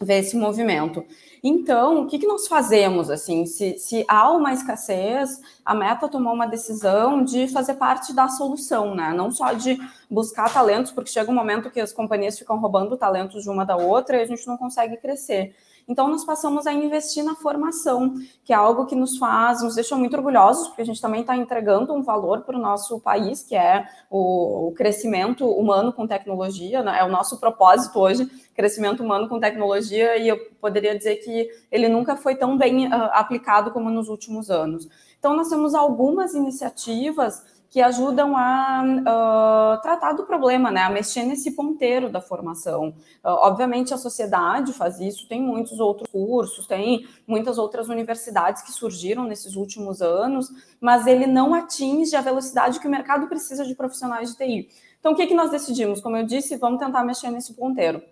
ver 0.00 0.18
esse 0.18 0.36
movimento. 0.36 1.04
Então, 1.42 2.02
o 2.02 2.06
que, 2.06 2.18
que 2.18 2.26
nós 2.26 2.48
fazemos 2.48 3.10
assim? 3.10 3.46
Se, 3.46 3.78
se, 3.78 4.04
há 4.08 4.30
uma 4.30 4.52
escassez, 4.52 5.40
a 5.64 5.74
Meta 5.74 6.08
tomou 6.08 6.32
uma 6.32 6.46
decisão 6.46 7.22
de 7.22 7.46
fazer 7.48 7.74
parte 7.74 8.12
da 8.12 8.28
solução, 8.28 8.94
né? 8.94 9.12
Não 9.12 9.30
só 9.30 9.52
de 9.52 9.78
buscar 10.10 10.52
talentos, 10.52 10.90
porque 10.90 11.10
chega 11.10 11.30
um 11.30 11.34
momento 11.34 11.70
que 11.70 11.80
as 11.80 11.92
companhias 11.92 12.38
ficam 12.38 12.58
roubando 12.58 12.96
talentos 12.96 13.42
de 13.42 13.50
uma 13.50 13.64
da 13.64 13.76
outra 13.76 14.16
e 14.16 14.22
a 14.22 14.26
gente 14.26 14.46
não 14.46 14.56
consegue 14.56 14.96
crescer. 14.96 15.54
Então, 15.88 16.06
nós 16.06 16.22
passamos 16.22 16.66
a 16.66 16.72
investir 16.72 17.24
na 17.24 17.34
formação, 17.34 18.14
que 18.44 18.52
é 18.52 18.56
algo 18.56 18.84
que 18.84 18.94
nos 18.94 19.16
faz, 19.16 19.62
nos 19.62 19.74
deixa 19.74 19.96
muito 19.96 20.14
orgulhosos, 20.14 20.68
porque 20.68 20.82
a 20.82 20.84
gente 20.84 21.00
também 21.00 21.22
está 21.22 21.34
entregando 21.34 21.94
um 21.94 22.02
valor 22.02 22.42
para 22.42 22.58
o 22.58 22.60
nosso 22.60 23.00
país, 23.00 23.42
que 23.42 23.56
é 23.56 23.88
o, 24.10 24.68
o 24.68 24.72
crescimento 24.72 25.48
humano 25.48 25.90
com 25.90 26.06
tecnologia, 26.06 26.82
né? 26.82 26.98
é 27.00 27.04
o 27.04 27.08
nosso 27.08 27.40
propósito 27.40 27.98
hoje, 27.98 28.26
crescimento 28.54 29.02
humano 29.02 29.30
com 29.30 29.40
tecnologia, 29.40 30.18
e 30.18 30.28
eu 30.28 30.38
poderia 30.60 30.96
dizer 30.96 31.16
que 31.16 31.48
ele 31.72 31.88
nunca 31.88 32.16
foi 32.16 32.36
tão 32.36 32.58
bem 32.58 32.88
uh, 32.88 33.10
aplicado 33.12 33.70
como 33.70 33.88
nos 33.88 34.08
últimos 34.08 34.50
anos. 34.50 34.86
Então, 35.18 35.34
nós 35.34 35.48
temos 35.48 35.74
algumas 35.74 36.34
iniciativas 36.34 37.42
que 37.70 37.82
ajudam 37.82 38.34
a 38.34 38.82
uh, 38.82 39.82
tratar 39.82 40.12
do 40.12 40.24
problema, 40.24 40.70
né? 40.70 40.82
A 40.82 40.90
mexer 40.90 41.24
nesse 41.24 41.50
ponteiro 41.50 42.08
da 42.08 42.20
formação. 42.20 42.88
Uh, 43.22 43.28
obviamente, 43.42 43.92
a 43.92 43.98
sociedade 43.98 44.72
faz 44.72 44.98
isso, 45.00 45.28
tem 45.28 45.42
muitos 45.42 45.78
outros 45.78 46.10
cursos, 46.10 46.66
tem 46.66 47.06
muitas 47.26 47.58
outras 47.58 47.88
universidades 47.88 48.62
que 48.62 48.72
surgiram 48.72 49.24
nesses 49.24 49.54
últimos 49.54 50.00
anos, 50.00 50.48
mas 50.80 51.06
ele 51.06 51.26
não 51.26 51.52
atinge 51.52 52.16
a 52.16 52.22
velocidade 52.22 52.80
que 52.80 52.86
o 52.86 52.90
mercado 52.90 53.28
precisa 53.28 53.64
de 53.64 53.74
profissionais 53.74 54.30
de 54.30 54.36
TI. 54.36 54.68
Então, 54.98 55.12
o 55.12 55.14
que, 55.14 55.26
que 55.26 55.34
nós 55.34 55.50
decidimos? 55.50 56.00
Como 56.00 56.16
eu 56.16 56.24
disse, 56.24 56.56
vamos 56.56 56.80
tentar 56.80 57.04
mexer 57.04 57.30
nesse 57.30 57.52
ponteiro. 57.54 58.02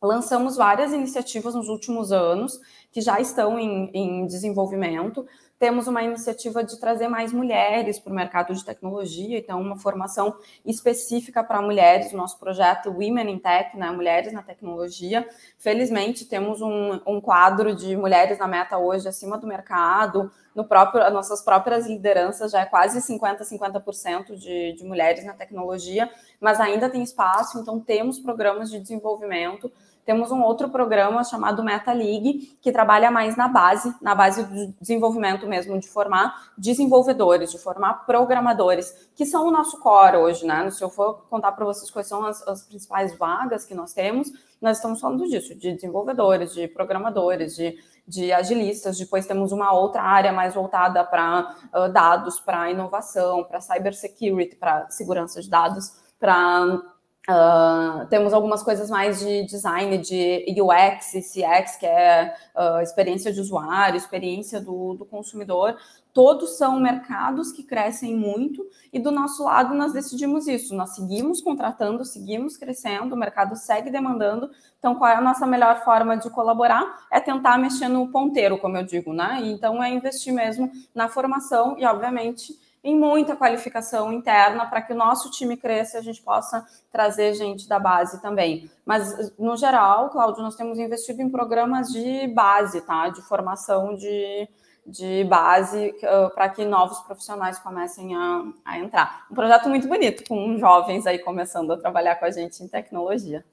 Lançamos 0.00 0.56
várias 0.56 0.92
iniciativas 0.92 1.54
nos 1.54 1.68
últimos 1.68 2.12
anos 2.12 2.60
que 2.92 3.00
já 3.00 3.20
estão 3.20 3.58
em, 3.58 3.90
em 3.92 4.26
desenvolvimento 4.26 5.26
temos 5.58 5.88
uma 5.88 6.02
iniciativa 6.02 6.62
de 6.62 6.78
trazer 6.78 7.08
mais 7.08 7.32
mulheres 7.32 7.98
para 7.98 8.12
o 8.12 8.14
mercado 8.14 8.54
de 8.54 8.64
tecnologia, 8.64 9.38
então 9.38 9.60
uma 9.60 9.76
formação 9.76 10.36
específica 10.64 11.42
para 11.42 11.60
mulheres, 11.60 12.12
o 12.12 12.16
nosso 12.16 12.38
projeto 12.38 12.90
Women 12.90 13.32
in 13.32 13.38
Tech, 13.38 13.76
né, 13.76 13.90
Mulheres 13.90 14.32
na 14.32 14.42
Tecnologia. 14.42 15.28
Felizmente 15.58 16.24
temos 16.24 16.62
um, 16.62 17.00
um 17.06 17.20
quadro 17.20 17.74
de 17.74 17.96
mulheres 17.96 18.38
na 18.38 18.46
meta 18.46 18.78
hoje 18.78 19.08
acima 19.08 19.36
do 19.36 19.46
mercado, 19.46 20.30
no 20.54 20.64
próprio, 20.64 21.02
as 21.02 21.12
nossas 21.12 21.42
próprias 21.42 21.86
lideranças 21.86 22.52
já 22.52 22.60
é 22.62 22.66
quase 22.66 23.00
50%, 23.00 23.40
50% 23.42 24.36
de, 24.36 24.72
de 24.72 24.84
mulheres 24.84 25.24
na 25.24 25.32
tecnologia, 25.32 26.10
mas 26.40 26.60
ainda 26.60 26.88
tem 26.88 27.02
espaço, 27.02 27.58
então 27.60 27.80
temos 27.80 28.18
programas 28.18 28.70
de 28.70 28.80
desenvolvimento 28.80 29.70
temos 30.08 30.32
um 30.32 30.40
outro 30.40 30.70
programa 30.70 31.22
chamado 31.22 31.62
Meta 31.62 31.92
League, 31.92 32.56
que 32.62 32.72
trabalha 32.72 33.10
mais 33.10 33.36
na 33.36 33.46
base, 33.46 33.94
na 34.00 34.14
base 34.14 34.42
do 34.42 34.72
desenvolvimento 34.80 35.46
mesmo, 35.46 35.78
de 35.78 35.86
formar 35.86 36.50
desenvolvedores, 36.56 37.50
de 37.52 37.58
formar 37.58 38.06
programadores, 38.06 39.10
que 39.14 39.26
são 39.26 39.46
o 39.46 39.50
nosso 39.50 39.78
core 39.80 40.16
hoje, 40.16 40.46
né? 40.46 40.70
Se 40.70 40.82
eu 40.82 40.88
for 40.88 41.26
contar 41.28 41.52
para 41.52 41.66
vocês 41.66 41.90
quais 41.90 42.06
são 42.06 42.24
as, 42.24 42.40
as 42.48 42.62
principais 42.62 43.18
vagas 43.18 43.66
que 43.66 43.74
nós 43.74 43.92
temos, 43.92 44.32
nós 44.62 44.78
estamos 44.78 44.98
falando 44.98 45.28
disso, 45.28 45.54
de 45.54 45.74
desenvolvedores, 45.74 46.54
de 46.54 46.66
programadores, 46.68 47.54
de, 47.54 47.76
de 48.06 48.32
agilistas. 48.32 48.96
Depois 48.96 49.26
temos 49.26 49.52
uma 49.52 49.74
outra 49.74 50.00
área 50.00 50.32
mais 50.32 50.54
voltada 50.54 51.04
para 51.04 51.54
uh, 51.74 51.92
dados, 51.92 52.40
para 52.40 52.70
inovação, 52.70 53.44
para 53.44 53.60
cybersecurity, 53.60 54.56
para 54.56 54.88
segurança 54.88 55.42
de 55.42 55.50
dados, 55.50 55.92
para 56.18 56.80
Uh, 57.28 58.06
temos 58.06 58.32
algumas 58.32 58.62
coisas 58.62 58.88
mais 58.88 59.20
de 59.20 59.44
design, 59.44 59.98
de 59.98 60.46
UX 60.62 61.14
e 61.14 61.20
CX, 61.20 61.76
que 61.76 61.84
é 61.84 62.34
uh, 62.56 62.80
experiência 62.80 63.30
de 63.30 63.38
usuário, 63.38 63.98
experiência 63.98 64.62
do, 64.62 64.94
do, 64.94 65.04
consumidor. 65.04 65.76
Todos 66.14 66.56
são 66.56 66.80
mercados 66.80 67.52
que 67.52 67.62
crescem 67.62 68.16
muito 68.16 68.66
e 68.90 68.98
do 68.98 69.10
nosso 69.10 69.44
lado 69.44 69.74
nós 69.74 69.92
decidimos 69.92 70.48
isso. 70.48 70.74
Nós 70.74 70.94
seguimos 70.94 71.42
contratando, 71.42 72.02
seguimos 72.02 72.56
crescendo, 72.56 73.14
o 73.14 73.18
mercado 73.18 73.54
segue 73.56 73.90
demandando. 73.90 74.50
Então, 74.78 74.94
qual 74.94 75.10
é 75.10 75.16
a 75.16 75.20
nossa 75.20 75.46
melhor 75.46 75.84
forma 75.84 76.16
de 76.16 76.30
colaborar? 76.30 77.06
É 77.12 77.20
tentar 77.20 77.58
mexer 77.58 77.88
no 77.88 78.08
ponteiro, 78.08 78.56
como 78.56 78.78
eu 78.78 78.84
digo, 78.84 79.12
né? 79.12 79.40
Então, 79.44 79.82
é 79.82 79.90
investir 79.90 80.32
mesmo 80.32 80.72
na 80.94 81.10
formação 81.10 81.76
e, 81.78 81.84
obviamente, 81.84 82.54
em 82.88 82.96
muita 82.96 83.36
qualificação 83.36 84.10
interna 84.10 84.64
para 84.64 84.80
que 84.80 84.94
o 84.94 84.96
nosso 84.96 85.30
time 85.30 85.56
cresça 85.56 85.96
e 85.96 86.00
a 86.00 86.02
gente 86.02 86.22
possa 86.22 86.66
trazer 86.90 87.34
gente 87.34 87.68
da 87.68 87.78
base 87.78 88.22
também. 88.22 88.70
Mas, 88.84 89.36
no 89.38 89.56
geral, 89.56 90.08
Cláudio, 90.08 90.42
nós 90.42 90.56
temos 90.56 90.78
investido 90.78 91.20
em 91.20 91.28
programas 91.28 91.88
de 91.88 92.26
base, 92.28 92.80
tá? 92.80 93.10
De 93.10 93.20
formação 93.20 93.94
de, 93.94 94.48
de 94.86 95.22
base 95.24 95.94
uh, 95.98 96.34
para 96.34 96.48
que 96.48 96.64
novos 96.64 96.98
profissionais 97.00 97.58
comecem 97.58 98.16
a, 98.16 98.44
a 98.64 98.78
entrar. 98.78 99.26
Um 99.30 99.34
projeto 99.34 99.68
muito 99.68 99.86
bonito, 99.86 100.24
com 100.26 100.56
jovens 100.56 101.06
aí 101.06 101.18
começando 101.18 101.70
a 101.72 101.76
trabalhar 101.76 102.16
com 102.16 102.24
a 102.24 102.30
gente 102.30 102.62
em 102.62 102.68
tecnologia. 102.68 103.44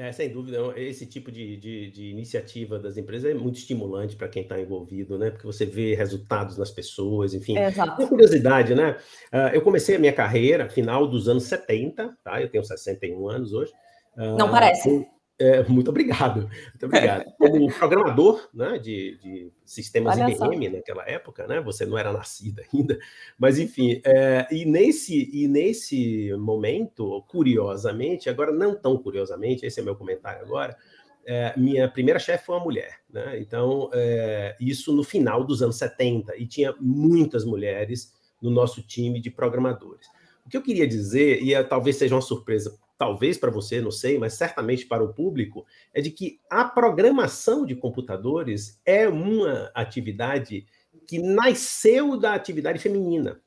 É, 0.00 0.12
sem 0.12 0.28
dúvida, 0.30 0.58
esse 0.76 1.04
tipo 1.04 1.28
de, 1.32 1.56
de, 1.56 1.90
de, 1.90 2.10
iniciativa 2.10 2.78
das 2.78 2.96
empresas 2.96 3.32
é 3.32 3.34
muito 3.34 3.56
estimulante 3.56 4.14
para 4.14 4.28
quem 4.28 4.44
está 4.44 4.60
envolvido, 4.60 5.18
né? 5.18 5.28
Porque 5.28 5.44
você 5.44 5.66
vê 5.66 5.92
resultados 5.96 6.56
nas 6.56 6.70
pessoas, 6.70 7.34
enfim. 7.34 7.58
Exato. 7.58 8.06
curiosidade, 8.06 8.76
né? 8.76 8.96
Uh, 9.32 9.54
eu 9.54 9.60
comecei 9.60 9.96
a 9.96 9.98
minha 9.98 10.12
carreira 10.12 10.68
final 10.68 11.04
dos 11.04 11.28
anos 11.28 11.42
70, 11.46 12.16
tá? 12.22 12.40
Eu 12.40 12.48
tenho 12.48 12.62
61 12.62 13.28
anos 13.28 13.52
hoje. 13.52 13.72
Uh, 14.16 14.38
Não 14.38 14.48
parece. 14.48 15.04
É, 15.40 15.62
muito 15.68 15.88
obrigado, 15.90 16.50
muito 16.70 16.86
obrigado. 16.86 17.24
Como 17.38 17.72
programador 17.72 18.48
né, 18.52 18.76
de, 18.76 19.16
de 19.22 19.52
sistemas 19.64 20.16
Olha 20.18 20.32
IBM 20.32 20.66
só. 20.66 20.76
naquela 20.76 21.08
época, 21.08 21.46
né? 21.46 21.60
Você 21.60 21.86
não 21.86 21.96
era 21.96 22.12
nascida 22.12 22.64
ainda, 22.72 22.98
mas 23.38 23.56
enfim, 23.58 24.00
é, 24.04 24.48
e, 24.50 24.64
nesse, 24.64 25.30
e 25.32 25.46
nesse 25.46 26.32
momento, 26.34 27.22
curiosamente, 27.28 28.28
agora 28.28 28.50
não 28.50 28.74
tão 28.74 28.98
curiosamente, 28.98 29.64
esse 29.64 29.78
é 29.78 29.82
meu 29.82 29.94
comentário 29.94 30.44
agora, 30.44 30.76
é, 31.24 31.52
minha 31.56 31.86
primeira 31.88 32.18
chefe 32.18 32.46
foi 32.46 32.56
uma 32.56 32.64
mulher, 32.64 32.98
né? 33.08 33.38
Então, 33.38 33.90
é, 33.92 34.56
isso 34.58 34.92
no 34.92 35.04
final 35.04 35.44
dos 35.44 35.62
anos 35.62 35.76
70, 35.76 36.36
e 36.36 36.46
tinha 36.46 36.74
muitas 36.80 37.44
mulheres 37.44 38.12
no 38.42 38.50
nosso 38.50 38.82
time 38.82 39.20
de 39.20 39.30
programadores. 39.30 40.08
O 40.44 40.48
que 40.48 40.56
eu 40.56 40.62
queria 40.62 40.86
dizer, 40.86 41.42
e 41.42 41.54
é, 41.54 41.62
talvez 41.62 41.96
seja 41.96 42.14
uma 42.14 42.22
surpresa 42.22 42.76
talvez 42.98 43.38
para 43.38 43.50
você, 43.50 43.80
não 43.80 43.92
sei, 43.92 44.18
mas 44.18 44.34
certamente 44.34 44.84
para 44.84 45.04
o 45.04 45.14
público, 45.14 45.64
é 45.94 46.00
de 46.00 46.10
que 46.10 46.40
a 46.50 46.64
programação 46.64 47.64
de 47.64 47.76
computadores 47.76 48.80
é 48.84 49.08
uma 49.08 49.70
atividade 49.72 50.66
que 51.06 51.18
nasceu 51.20 52.18
da 52.18 52.34
atividade 52.34 52.80
feminina. 52.80 53.40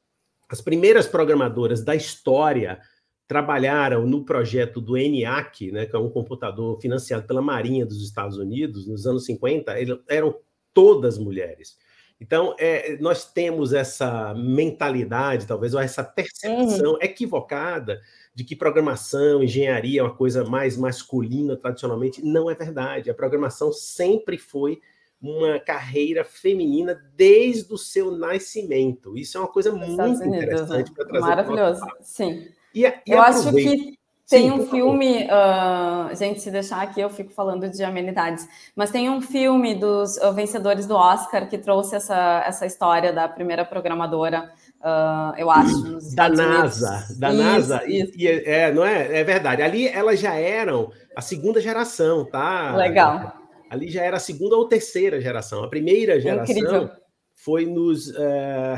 As 0.50 0.62
primeiras 0.62 1.06
programadoras 1.06 1.84
da 1.84 1.94
história 1.94 2.80
trabalharam 3.28 4.06
no 4.06 4.26
projeto 4.26 4.82
do 4.82 4.98
ENIAC, 4.98 5.72
né, 5.72 5.86
que 5.86 5.96
é 5.96 6.00
um 6.00 6.10
computador 6.10 6.80
financiado 6.82 7.28
pela 7.28 7.42
Marinha 7.42 7.86
dos 7.86 8.04
Estados 8.04 8.38
Unidos, 8.38 8.88
nos 8.88 9.06
anos 9.06 9.26
50, 9.26 9.74
eram 10.08 10.36
todas 10.74 11.18
mulheres. 11.18 11.78
Então, 12.20 12.56
é, 12.60 12.98
nós 13.00 13.26
temos 13.26 13.74
essa 13.74 14.34
mentalidade, 14.36 15.48
talvez, 15.48 15.74
ou 15.74 15.80
essa 15.80 16.04
percepção 16.04 16.92
uhum. 16.92 16.98
equivocada 17.02 18.00
de 18.34 18.44
que 18.44 18.56
programação, 18.56 19.44
engenharia 19.44 20.02
é 20.02 20.04
uma 20.04 20.15
coisa 20.15 20.44
mais 20.46 20.78
masculina 20.78 21.58
tradicionalmente. 21.58 22.24
Não 22.24 22.50
é 22.50 22.56
verdade. 22.56 23.10
A 23.10 23.13
programação 23.13 23.72
sempre 23.72 24.38
foi 24.38 24.82
uma 25.22 25.60
carreira 25.60 26.24
feminina 26.24 27.00
desde 27.15 27.72
o 27.74 27.78
seu 27.78 28.12
nascimento. 28.12 29.17
Isso 29.17 29.38
é 29.38 29.41
uma 29.41 29.52
coisa 29.52 29.72
muito 29.72 30.02
Unidos, 30.02 30.22
interessante 30.22 30.89
né? 30.89 30.96
para 30.96 31.06
trazer. 31.06 31.28
Maravilhoso, 31.28 31.82
sim. 32.02 32.48
E, 32.74 32.86
e 32.86 32.94
eu 33.06 33.22
acho 33.22 33.54
que 33.54 34.00
tem 34.32 34.50
Sim, 34.50 34.52
um 34.52 34.65
filme, 34.65 35.26
uh, 35.26 36.15
gente, 36.15 36.39
se 36.39 36.50
deixar 36.50 36.82
aqui 36.82 37.02
eu 37.02 37.10
fico 37.10 37.34
falando 37.34 37.70
de 37.70 37.84
amenidades, 37.84 38.48
mas 38.74 38.89
tem 38.89 39.10
um 39.10 39.20
filme 39.20 39.76
dos 39.76 40.15
uh, 40.15 40.32
vencedores 40.32 40.88
do 40.88 40.96
Oscar 40.96 41.50
que 41.50 41.58
trouxe 41.58 41.98
essa, 41.98 42.41
essa 42.48 42.65
história 42.65 43.12
da 43.12 43.28
primeira 43.28 43.65
programadora, 43.65 44.50
uh, 44.84 45.38
eu 45.38 45.50
acho, 45.50 45.78
nos 45.78 46.13
da 46.13 46.30
NASA, 46.30 46.91
Unidos. 46.91 47.17
da 47.17 47.30
isso, 47.30 47.44
NASA, 47.44 47.86
isso. 47.88 48.12
E, 48.15 48.24
e, 48.24 48.28
é, 48.28 48.74
não 48.74 48.86
é? 48.86 49.20
É 49.20 49.24
verdade. 49.24 49.62
Ali 49.62 49.88
elas 49.88 50.20
já 50.20 50.34
eram 50.36 50.91
a 51.15 51.22
segunda 51.22 51.62
geração, 51.62 52.26
tá? 52.26 52.76
Legal. 52.76 53.34
Ali 53.70 53.89
já 53.89 54.04
era 54.04 54.17
a 54.17 54.20
segunda 54.20 54.56
ou 54.56 54.67
terceira 54.67 55.22
geração. 55.22 55.63
A 55.63 55.70
primeira 55.70 56.20
geração 56.20 56.56
Incrível. 56.56 56.89
foi 57.36 57.65
nos, 57.65 58.10
uh, 58.10 58.78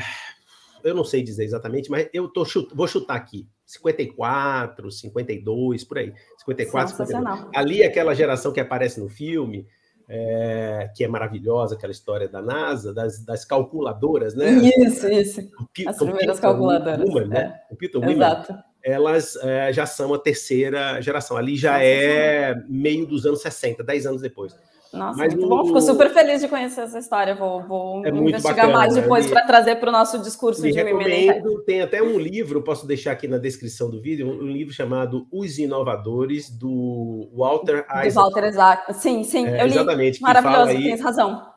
eu 0.83 0.93
não 0.93 1.03
sei 1.03 1.23
dizer 1.23 1.45
exatamente, 1.45 1.89
mas 1.89 2.07
eu 2.13 2.27
tô 2.27 2.45
chut, 2.45 2.73
vou 2.75 2.87
chutar 2.87 3.15
aqui. 3.15 3.47
54, 3.65 4.91
52, 4.91 5.83
por 5.83 5.97
aí. 5.97 6.13
54, 6.39 6.95
52. 7.05 7.49
Ali, 7.55 7.83
aquela 7.83 8.13
geração 8.13 8.51
que 8.51 8.59
aparece 8.59 8.99
no 8.99 9.09
filme, 9.09 9.65
é, 10.07 10.89
que 10.95 11.03
é 11.03 11.07
maravilhosa, 11.07 11.75
aquela 11.75 11.91
história 11.91 12.27
da 12.27 12.41
NASA, 12.41 12.93
das, 12.93 13.23
das 13.23 13.45
calculadoras, 13.45 14.35
né? 14.35 14.51
Isso, 14.51 15.07
isso. 15.07 15.41
As 15.87 15.97
primeiras 15.97 16.39
calculadoras. 16.39 17.07
Woman, 17.07 17.27
né? 17.27 17.61
É. 17.65 17.69
Computer 17.69 18.09
Exato. 18.09 18.55
elas 18.83 19.35
é, 19.37 19.71
já 19.73 19.85
são 19.85 20.13
a 20.13 20.19
terceira 20.19 21.01
geração. 21.01 21.37
Ali 21.37 21.55
já 21.55 21.81
é 21.81 22.55
meio 22.67 23.05
dos 23.05 23.25
anos 23.25 23.41
60, 23.41 23.83
10 23.83 24.05
anos 24.05 24.21
depois. 24.21 24.55
Nossa, 24.93 25.17
Mas 25.17 25.33
muito 25.33 25.45
o... 25.47 25.49
bom. 25.49 25.65
Fico 25.65 25.81
super 25.81 26.09
feliz 26.11 26.41
de 26.41 26.47
conhecer 26.47 26.81
essa 26.81 26.99
história. 26.99 27.33
Vou, 27.33 27.63
vou 27.63 28.05
é 28.05 28.09
investigar 28.09 28.67
bacana, 28.67 28.73
mais 28.77 28.93
depois 28.93 29.27
para 29.27 29.45
trazer 29.45 29.77
para 29.77 29.89
o 29.89 29.91
nosso 29.91 30.19
discurso 30.19 30.61
de 30.61 30.71
recomendo. 30.71 31.63
Tem 31.65 31.81
até 31.81 32.01
um 32.01 32.19
livro, 32.19 32.61
posso 32.61 32.85
deixar 32.85 33.11
aqui 33.11 33.27
na 33.27 33.37
descrição 33.37 33.89
do 33.89 33.99
vídeo, 33.99 34.27
um 34.27 34.47
livro 34.47 34.73
chamado 34.73 35.27
Os 35.31 35.57
Inovadores, 35.57 36.49
do 36.49 37.29
Walter 37.33 37.85
Isaac. 37.89 38.09
Do 38.09 38.13
Walter 38.13 38.43
Isaac. 38.45 38.93
Sim, 38.93 39.23
sim. 39.23 39.47
É, 39.47 39.63
eu 39.63 39.65
li. 39.65 39.73
Exatamente. 39.73 40.21
Maravilhoso, 40.21 40.71
aí... 40.71 40.83
tens 40.83 41.01
razão. 41.01 41.52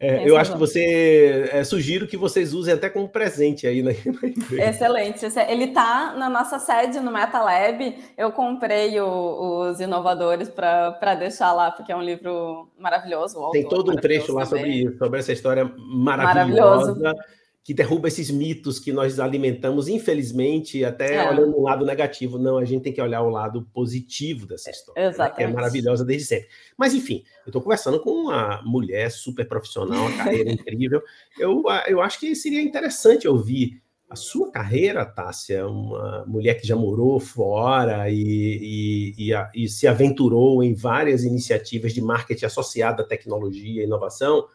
É, 0.00 0.28
eu 0.28 0.36
acho 0.36 0.52
que 0.52 0.58
você 0.58 1.50
é, 1.52 1.64
sugiro 1.64 2.06
que 2.06 2.16
vocês 2.16 2.54
usem 2.54 2.72
até 2.72 2.88
como 2.88 3.08
presente 3.08 3.66
aí 3.66 3.82
na, 3.82 3.90
Excelente. 4.56 5.26
Ele 5.48 5.64
está 5.64 6.14
na 6.16 6.30
nossa 6.30 6.60
sede 6.60 7.00
no 7.00 7.10
MetaLab. 7.10 7.96
Eu 8.16 8.30
comprei 8.30 9.00
o, 9.00 9.68
os 9.68 9.80
inovadores 9.80 10.48
para 10.48 11.14
deixar 11.16 11.52
lá, 11.52 11.72
porque 11.72 11.90
é 11.90 11.96
um 11.96 12.02
livro 12.02 12.68
maravilhoso. 12.78 13.50
Tem 13.50 13.68
todo 13.68 13.90
um 13.90 13.96
trecho 13.96 14.32
lá 14.32 14.46
sobre 14.46 14.68
isso, 14.68 14.98
sobre 14.98 15.18
essa 15.18 15.32
história 15.32 15.64
maravilhosa. 15.76 16.94
Maravilhoso 16.94 17.38
que 17.68 17.74
derruba 17.74 18.08
esses 18.08 18.30
mitos 18.30 18.78
que 18.78 18.90
nós 18.94 19.20
alimentamos, 19.20 19.88
infelizmente, 19.88 20.82
até 20.86 21.16
é. 21.16 21.30
olhando 21.30 21.54
o 21.54 21.60
lado 21.60 21.84
negativo. 21.84 22.38
Não, 22.38 22.56
a 22.56 22.64
gente 22.64 22.84
tem 22.84 22.94
que 22.94 23.02
olhar 23.02 23.20
o 23.20 23.28
lado 23.28 23.68
positivo 23.74 24.46
dessa 24.46 24.70
história, 24.70 25.10
né, 25.10 25.28
que 25.28 25.42
é 25.42 25.46
maravilhosa 25.46 26.02
desde 26.02 26.26
sempre. 26.26 26.48
Mas, 26.78 26.94
enfim, 26.94 27.22
eu 27.44 27.50
estou 27.50 27.60
conversando 27.60 28.00
com 28.00 28.10
uma 28.10 28.62
mulher 28.62 29.10
super 29.10 29.46
profissional, 29.46 30.00
uma 30.00 30.16
carreira 30.16 30.48
incrível. 30.50 31.02
Eu, 31.38 31.62
eu 31.86 32.00
acho 32.00 32.18
que 32.18 32.34
seria 32.34 32.62
interessante 32.62 33.28
ouvir 33.28 33.82
a 34.08 34.16
sua 34.16 34.50
carreira, 34.50 35.04
Tássia, 35.04 35.66
uma 35.66 36.24
mulher 36.26 36.54
que 36.54 36.66
já 36.66 36.74
morou 36.74 37.20
fora 37.20 38.08
e, 38.08 39.14
e, 39.18 39.30
e, 39.30 39.64
e 39.64 39.68
se 39.68 39.86
aventurou 39.86 40.62
em 40.64 40.72
várias 40.72 41.22
iniciativas 41.22 41.92
de 41.92 42.00
marketing 42.00 42.46
associada 42.46 43.02
à 43.02 43.06
tecnologia 43.06 43.82
e 43.82 43.84
inovação. 43.84 44.46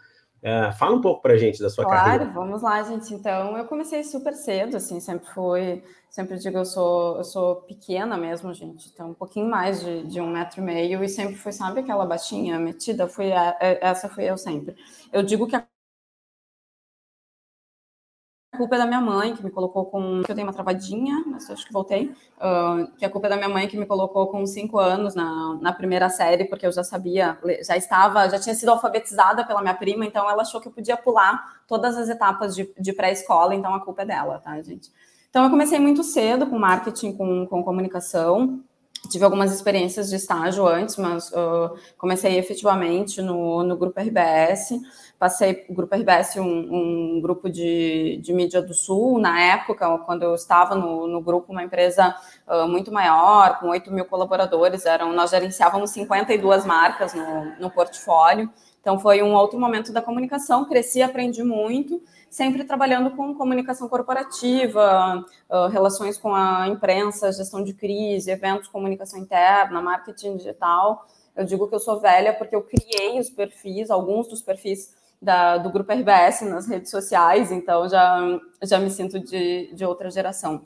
Uh, 0.44 0.74
fala 0.78 0.94
um 0.94 1.00
pouco 1.00 1.22
para 1.22 1.36
a 1.36 1.38
gente 1.38 1.62
da 1.62 1.70
sua 1.70 1.86
claro, 1.86 2.00
carreira. 2.04 2.26
Claro, 2.26 2.40
vamos 2.40 2.62
lá, 2.62 2.84
gente. 2.84 3.14
Então, 3.14 3.58
eu 3.58 3.64
comecei 3.64 4.04
super 4.04 4.34
cedo, 4.34 4.76
assim, 4.76 5.00
sempre 5.00 5.26
foi, 5.34 5.82
sempre 6.10 6.38
digo, 6.38 6.58
eu 6.58 6.66
sou, 6.66 7.16
eu 7.16 7.24
sou 7.24 7.56
pequena 7.62 8.18
mesmo, 8.18 8.54
gente. 8.54 8.90
Então, 8.94 9.12
um 9.12 9.14
pouquinho 9.14 9.50
mais 9.50 9.80
de, 9.80 10.04
de 10.04 10.20
um 10.20 10.30
metro 10.30 10.60
e 10.60 10.64
meio 10.64 11.02
e 11.02 11.08
sempre 11.08 11.36
fui, 11.36 11.54
sabe, 11.54 11.80
aquela 11.80 12.06
baixinha 12.06 12.60
metida? 12.60 13.08
Fui, 13.08 13.30
essa 13.80 14.10
fui 14.10 14.30
eu 14.30 14.38
sempre. 14.38 14.76
Eu 15.14 15.24
digo 15.24 15.48
que 15.48 15.56
a 15.56 15.66
a 18.54 18.58
culpa 18.58 18.76
é 18.76 18.78
da 18.78 18.86
minha 18.86 19.02
mãe, 19.02 19.36
que 19.36 19.44
me 19.44 19.50
colocou 19.50 19.86
com. 19.86 20.22
que 20.22 20.32
eu 20.32 20.36
tenho 20.36 20.46
uma 20.46 20.54
travadinha, 20.54 21.24
mas 21.26 21.50
acho 21.50 21.66
que 21.66 21.74
voltei. 21.74 22.12
Uh, 22.38 22.88
que 22.98 23.04
a 23.04 23.10
culpa 23.10 23.26
é 23.26 23.32
da 23.32 23.36
minha 23.36 23.50
mãe, 23.50 23.68
que 23.68 23.76
me 23.76 23.86
colocou 23.86 24.28
com 24.28 24.46
cinco 24.46 24.78
anos 24.78 25.16
na, 25.16 25.58
na 25.60 25.74
primeira 25.74 26.08
série, 26.08 26.46
porque 26.46 26.68
eu 26.68 26.72
já 26.72 26.84
sabia, 26.84 27.36
já 27.66 27.76
estava, 27.76 28.30
já 28.30 28.40
tinha 28.40 28.54
sido 28.54 28.70
alfabetizada 28.70 29.44
pela 29.44 29.60
minha 29.62 29.74
prima, 29.74 30.06
então 30.06 30.30
ela 30.30 30.44
achou 30.44 30.62
que 30.62 30.68
eu 30.68 30.72
podia 30.72 30.96
pular 30.96 31.64
todas 31.68 31.98
as 31.98 32.10
etapas 32.10 32.56
de, 32.56 32.72
de 32.80 32.94
pré-escola, 32.94 33.56
então 33.56 33.74
a 33.74 33.84
culpa 33.84 34.04
é 34.04 34.06
dela, 34.06 34.38
tá, 34.38 34.62
gente? 34.62 34.92
Então 35.32 35.44
eu 35.46 35.50
comecei 35.50 35.80
muito 35.80 36.04
cedo 36.04 36.46
com 36.46 36.60
marketing, 36.60 37.14
com, 37.14 37.48
com 37.48 37.64
comunicação. 37.64 38.62
Tive 39.10 39.26
algumas 39.26 39.52
experiências 39.52 40.10
de 40.10 40.16
estágio 40.16 40.68
antes, 40.68 40.96
mas 40.96 41.30
uh, 41.32 41.76
comecei 41.98 42.38
efetivamente 42.38 43.20
no, 43.20 43.64
no 43.64 43.76
grupo 43.76 44.00
RBS 44.00 44.80
passei 45.24 45.66
o 45.70 45.74
Grupo 45.74 45.96
RBS, 45.96 46.36
um, 46.36 47.16
um 47.16 47.22
grupo 47.22 47.50
de, 47.50 48.20
de 48.22 48.34
mídia 48.34 48.62
do 48.62 48.74
Sul, 48.74 49.18
na 49.20 49.40
época, 49.40 49.98
quando 50.00 50.24
eu 50.24 50.36
estava 50.36 50.76
no, 50.76 51.08
no 51.08 51.22
grupo, 51.22 51.54
uma 51.54 51.64
empresa 51.64 52.14
uh, 52.46 52.68
muito 52.68 52.92
maior, 52.92 53.58
com 53.58 53.70
8 53.70 53.90
mil 53.90 54.04
colaboradores, 54.04 54.86
eram, 54.86 55.14
nós 55.14 55.32
gerenciávamos 55.32 55.92
52 55.92 56.66
marcas 56.66 57.14
no, 57.14 57.58
no 57.58 57.72
portfólio, 57.72 58.50
então 58.82 59.00
foi 59.00 59.24
um 59.24 59.34
outro 59.34 59.58
momento 59.58 59.94
da 59.94 60.02
comunicação, 60.02 60.66
cresci, 60.66 61.02
aprendi 61.02 61.42
muito, 61.42 62.04
sempre 62.30 62.66
trabalhando 62.66 63.12
com 63.12 63.34
comunicação 63.34 63.88
corporativa, 63.88 65.24
uh, 65.50 65.68
relações 65.70 66.18
com 66.18 66.36
a 66.36 66.68
imprensa, 66.68 67.32
gestão 67.32 67.64
de 67.64 67.74
crise, 67.74 68.30
eventos, 68.30 68.68
comunicação 68.68 69.18
interna, 69.18 69.82
marketing 69.82 70.36
digital. 70.36 71.08
Eu 71.34 71.46
digo 71.46 71.66
que 71.70 71.76
eu 71.76 71.80
sou 71.80 72.02
velha 72.02 72.34
porque 72.34 72.54
eu 72.54 72.62
criei 72.62 73.18
os 73.18 73.30
perfis, 73.30 73.90
alguns 73.90 74.28
dos 74.28 74.42
perfis 74.42 75.02
da, 75.24 75.58
do 75.58 75.70
grupo 75.70 75.92
RBS 75.92 76.42
nas 76.42 76.68
redes 76.68 76.92
sociais, 76.92 77.52
então 77.52 77.88
já, 77.88 78.40
já 78.62 78.78
me 78.78 78.90
sinto 78.92 79.20
de, 79.20 79.74
de 79.74 79.86
outra 79.86 80.12
geração. 80.12 80.62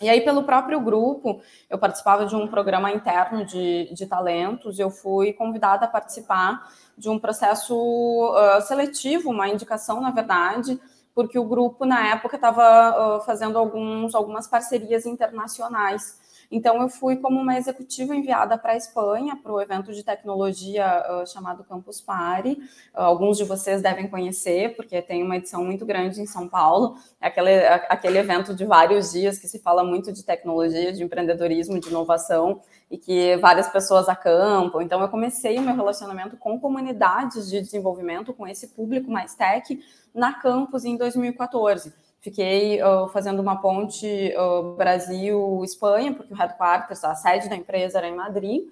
E 0.00 0.08
aí, 0.08 0.20
pelo 0.20 0.42
próprio 0.42 0.80
grupo, 0.80 1.40
eu 1.70 1.78
participava 1.78 2.26
de 2.26 2.34
um 2.34 2.48
programa 2.48 2.90
interno 2.90 3.44
de, 3.44 3.94
de 3.94 4.04
talentos, 4.04 4.78
eu 4.80 4.90
fui 4.90 5.32
convidada 5.32 5.84
a 5.84 5.88
participar 5.88 6.68
de 6.98 7.08
um 7.08 7.20
processo 7.20 7.76
uh, 7.76 8.60
seletivo, 8.62 9.30
uma 9.30 9.48
indicação, 9.48 10.00
na 10.00 10.10
verdade, 10.10 10.80
porque 11.14 11.38
o 11.38 11.44
grupo, 11.44 11.84
na 11.84 12.08
época, 12.08 12.34
estava 12.34 13.18
uh, 13.18 13.20
fazendo 13.20 13.56
alguns, 13.56 14.14
algumas 14.14 14.48
parcerias 14.48 15.06
internacionais. 15.06 16.18
Então, 16.52 16.82
eu 16.82 16.88
fui 16.90 17.16
como 17.16 17.40
uma 17.40 17.56
executiva 17.56 18.14
enviada 18.14 18.58
para 18.58 18.74
a 18.74 18.76
Espanha, 18.76 19.34
para 19.42 19.50
o 19.50 19.58
evento 19.58 19.90
de 19.90 20.04
tecnologia 20.04 21.02
uh, 21.10 21.26
chamado 21.26 21.64
Campus 21.64 21.98
Party. 21.98 22.50
Uh, 22.94 23.00
alguns 23.00 23.38
de 23.38 23.44
vocês 23.44 23.80
devem 23.80 24.06
conhecer, 24.06 24.76
porque 24.76 25.00
tem 25.00 25.22
uma 25.22 25.38
edição 25.38 25.64
muito 25.64 25.86
grande 25.86 26.20
em 26.20 26.26
São 26.26 26.46
Paulo. 26.46 26.98
É 27.18 27.28
aquele, 27.28 27.66
aquele 27.88 28.18
evento 28.18 28.54
de 28.54 28.66
vários 28.66 29.12
dias 29.12 29.38
que 29.38 29.48
se 29.48 29.58
fala 29.60 29.82
muito 29.82 30.12
de 30.12 30.22
tecnologia, 30.22 30.92
de 30.92 31.02
empreendedorismo, 31.02 31.80
de 31.80 31.88
inovação 31.88 32.60
e 32.90 32.98
que 32.98 33.34
várias 33.38 33.70
pessoas 33.70 34.06
acampam. 34.06 34.82
Então, 34.82 35.00
eu 35.00 35.08
comecei 35.08 35.58
o 35.58 35.62
meu 35.62 35.74
relacionamento 35.74 36.36
com 36.36 36.60
comunidades 36.60 37.48
de 37.48 37.62
desenvolvimento, 37.62 38.34
com 38.34 38.46
esse 38.46 38.68
público 38.68 39.10
mais 39.10 39.34
tech, 39.34 39.82
na 40.14 40.34
campus 40.34 40.84
em 40.84 40.98
2014. 40.98 41.94
Fiquei 42.22 42.80
uh, 42.80 43.08
fazendo 43.08 43.42
uma 43.42 43.60
ponte 43.60 44.32
uh, 44.36 44.76
Brasil-Espanha, 44.76 46.14
porque 46.14 46.32
o 46.32 46.36
headquarters, 46.36 47.02
a 47.02 47.16
sede 47.16 47.48
da 47.48 47.56
empresa 47.56 47.98
era 47.98 48.06
em 48.06 48.14
Madrid. 48.14 48.62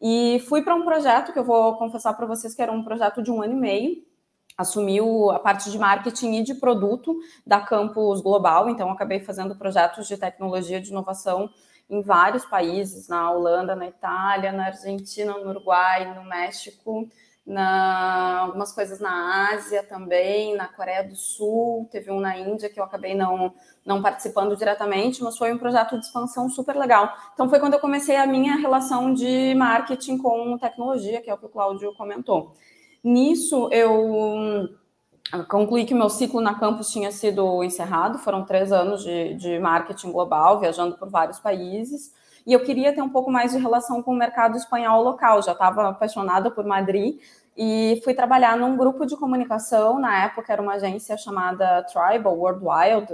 E 0.00 0.38
fui 0.48 0.62
para 0.62 0.76
um 0.76 0.84
projeto 0.84 1.32
que 1.32 1.38
eu 1.40 1.44
vou 1.44 1.76
confessar 1.76 2.14
para 2.14 2.24
vocês 2.24 2.54
que 2.54 2.62
era 2.62 2.70
um 2.70 2.84
projeto 2.84 3.20
de 3.20 3.32
um 3.32 3.42
ano 3.42 3.54
e 3.54 3.56
meio. 3.56 4.04
Assumiu 4.56 5.28
a 5.32 5.40
parte 5.40 5.72
de 5.72 5.78
marketing 5.78 6.34
e 6.34 6.42
de 6.44 6.54
produto 6.54 7.18
da 7.44 7.60
Campus 7.60 8.20
Global, 8.20 8.70
então 8.70 8.90
acabei 8.90 9.18
fazendo 9.18 9.56
projetos 9.56 10.06
de 10.06 10.16
tecnologia 10.16 10.80
de 10.80 10.90
inovação 10.90 11.50
em 11.88 12.02
vários 12.02 12.44
países, 12.44 13.08
na 13.08 13.28
Holanda, 13.32 13.74
na 13.74 13.88
Itália, 13.88 14.52
na 14.52 14.66
Argentina, 14.66 15.32
no 15.32 15.50
Uruguai, 15.50 16.14
no 16.14 16.22
México, 16.22 17.08
na, 17.50 18.38
algumas 18.42 18.72
coisas 18.72 19.00
na 19.00 19.50
Ásia 19.52 19.82
também, 19.82 20.54
na 20.54 20.68
Coreia 20.68 21.02
do 21.02 21.16
Sul, 21.16 21.88
teve 21.90 22.08
um 22.08 22.20
na 22.20 22.38
Índia 22.38 22.70
que 22.70 22.78
eu 22.78 22.84
acabei 22.84 23.12
não, 23.12 23.52
não 23.84 24.00
participando 24.00 24.56
diretamente, 24.56 25.20
mas 25.20 25.36
foi 25.36 25.52
um 25.52 25.58
projeto 25.58 25.98
de 25.98 26.06
expansão 26.06 26.48
super 26.48 26.76
legal. 26.76 27.12
Então 27.34 27.50
foi 27.50 27.58
quando 27.58 27.74
eu 27.74 27.80
comecei 27.80 28.14
a 28.14 28.24
minha 28.24 28.54
relação 28.54 29.12
de 29.12 29.52
marketing 29.56 30.18
com 30.18 30.56
tecnologia, 30.58 31.20
que 31.20 31.28
é 31.28 31.34
o 31.34 31.38
que 31.38 31.46
o 31.46 31.48
Cláudio 31.48 31.92
comentou. 31.94 32.54
Nisso 33.02 33.68
eu 33.72 34.68
concluí 35.48 35.84
que 35.84 35.94
meu 35.94 36.08
ciclo 36.08 36.40
na 36.40 36.54
campus 36.54 36.92
tinha 36.92 37.10
sido 37.10 37.64
encerrado, 37.64 38.18
foram 38.20 38.44
três 38.44 38.70
anos 38.70 39.02
de, 39.02 39.34
de 39.34 39.58
marketing 39.58 40.12
global, 40.12 40.60
viajando 40.60 40.96
por 40.96 41.10
vários 41.10 41.40
países, 41.40 42.12
e 42.46 42.52
eu 42.52 42.60
queria 42.60 42.92
ter 42.94 43.02
um 43.02 43.08
pouco 43.08 43.30
mais 43.30 43.52
de 43.52 43.58
relação 43.58 44.02
com 44.02 44.12
o 44.12 44.16
mercado 44.16 44.56
espanhol 44.56 45.02
local, 45.02 45.42
já 45.42 45.52
estava 45.52 45.88
apaixonada 45.88 46.50
por 46.50 46.64
Madrid, 46.64 47.20
e 47.62 48.00
fui 48.02 48.14
trabalhar 48.14 48.56
num 48.56 48.74
grupo 48.74 49.04
de 49.04 49.14
comunicação, 49.16 49.98
na 49.98 50.24
época 50.24 50.50
era 50.50 50.62
uma 50.62 50.74
agência 50.74 51.14
chamada 51.18 51.82
Tribal 51.82 52.34
Worldwide, 52.34 53.12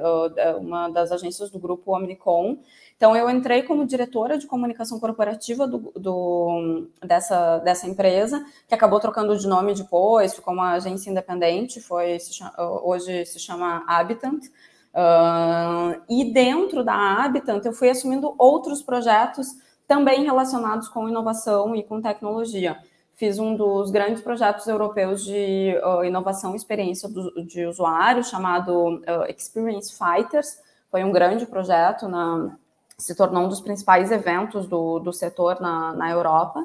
uma 0.60 0.88
das 0.88 1.10
agências 1.10 1.50
do 1.50 1.58
grupo 1.58 1.92
Omnicom, 1.92 2.56
então, 2.96 3.14
eu 3.14 3.28
entrei 3.28 3.62
como 3.62 3.86
diretora 3.86 4.38
de 4.38 4.46
comunicação 4.46 4.98
corporativa 4.98 5.66
do, 5.66 5.92
do, 5.94 6.88
dessa, 7.04 7.58
dessa 7.58 7.86
empresa, 7.86 8.42
que 8.66 8.74
acabou 8.74 8.98
trocando 8.98 9.36
de 9.36 9.46
nome 9.46 9.74
depois, 9.74 10.34
ficou 10.34 10.54
uma 10.54 10.72
agência 10.72 11.10
independente, 11.10 11.78
foi, 11.78 12.18
se 12.18 12.32
chama, 12.32 12.54
hoje 12.82 13.26
se 13.26 13.38
chama 13.38 13.84
Habitant. 13.86 14.46
Uh, 14.94 16.00
e 16.08 16.32
dentro 16.32 16.82
da 16.82 16.94
Habitant, 16.94 17.62
eu 17.66 17.72
fui 17.74 17.90
assumindo 17.90 18.34
outros 18.38 18.82
projetos 18.82 19.48
também 19.86 20.24
relacionados 20.24 20.88
com 20.88 21.06
inovação 21.06 21.76
e 21.76 21.82
com 21.82 22.00
tecnologia. 22.00 22.78
Fiz 23.16 23.38
um 23.38 23.56
dos 23.56 23.90
grandes 23.90 24.20
projetos 24.20 24.66
europeus 24.66 25.24
de 25.24 25.74
uh, 25.82 26.04
inovação 26.04 26.52
e 26.52 26.56
experiência 26.56 27.08
do, 27.08 27.46
de 27.46 27.64
usuário, 27.64 28.22
chamado 28.22 28.96
uh, 28.96 29.24
Experience 29.34 29.96
Fighters. 29.96 30.58
Foi 30.90 31.02
um 31.02 31.10
grande 31.10 31.46
projeto 31.46 32.08
na, 32.08 32.54
se 32.98 33.14
tornou 33.14 33.44
um 33.44 33.48
dos 33.48 33.62
principais 33.62 34.10
eventos 34.10 34.66
do, 34.66 34.98
do 34.98 35.14
setor 35.14 35.60
na, 35.60 35.94
na 35.94 36.10
Europa. 36.10 36.60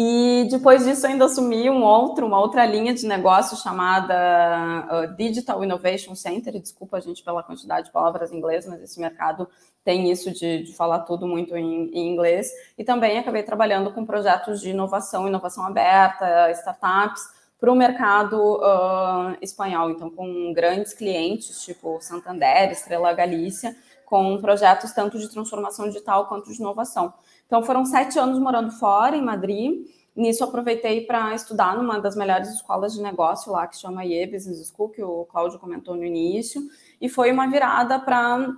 E 0.00 0.46
depois 0.48 0.84
disso 0.84 1.08
ainda 1.08 1.24
assumi 1.24 1.68
um 1.68 1.82
outro, 1.82 2.24
uma 2.24 2.38
outra 2.38 2.64
linha 2.64 2.94
de 2.94 3.04
negócio 3.04 3.56
chamada 3.56 4.86
uh, 4.92 5.16
Digital 5.16 5.64
Innovation 5.64 6.14
Center. 6.14 6.56
Desculpa, 6.60 7.00
gente, 7.00 7.24
pela 7.24 7.42
quantidade 7.42 7.86
de 7.86 7.92
palavras 7.92 8.30
em 8.30 8.36
inglês, 8.36 8.64
mas 8.64 8.80
esse 8.80 9.00
mercado 9.00 9.48
tem 9.84 10.08
isso 10.08 10.30
de, 10.30 10.62
de 10.62 10.72
falar 10.72 11.00
tudo 11.00 11.26
muito 11.26 11.56
em, 11.56 11.90
em, 11.92 12.12
inglês. 12.12 12.48
E 12.78 12.84
também 12.84 13.18
acabei 13.18 13.42
trabalhando 13.42 13.92
com 13.92 14.06
projetos 14.06 14.60
de 14.60 14.70
inovação, 14.70 15.26
inovação 15.26 15.66
aberta, 15.66 16.48
startups, 16.52 17.22
para 17.58 17.72
o 17.72 17.74
mercado 17.74 18.36
uh, 18.38 19.36
espanhol. 19.42 19.90
Então, 19.90 20.08
com 20.08 20.52
grandes 20.52 20.94
clientes, 20.94 21.64
tipo 21.64 22.00
Santander, 22.00 22.70
Estrela 22.70 23.12
Galícia, 23.12 23.74
com 24.06 24.40
projetos 24.40 24.92
tanto 24.92 25.18
de 25.18 25.28
transformação 25.28 25.88
digital 25.88 26.28
quanto 26.28 26.52
de 26.52 26.60
inovação. 26.60 27.12
Então, 27.48 27.62
foram 27.64 27.84
sete 27.84 28.18
anos 28.18 28.38
morando 28.38 28.70
fora, 28.70 29.16
em 29.16 29.22
Madrid. 29.22 29.86
Nisso, 30.14 30.44
aproveitei 30.44 31.00
para 31.00 31.34
estudar 31.34 31.76
numa 31.76 31.98
das 31.98 32.14
melhores 32.14 32.50
escolas 32.50 32.92
de 32.92 33.02
negócio 33.02 33.50
lá, 33.50 33.66
que 33.66 33.76
chama 33.76 34.04
IE 34.04 34.26
Business 34.26 34.68
School, 34.68 34.90
que 34.90 35.02
o 35.02 35.24
Cláudio 35.24 35.58
comentou 35.58 35.96
no 35.96 36.04
início. 36.04 36.60
E 37.00 37.08
foi 37.08 37.32
uma 37.32 37.48
virada 37.48 37.98
para 37.98 38.54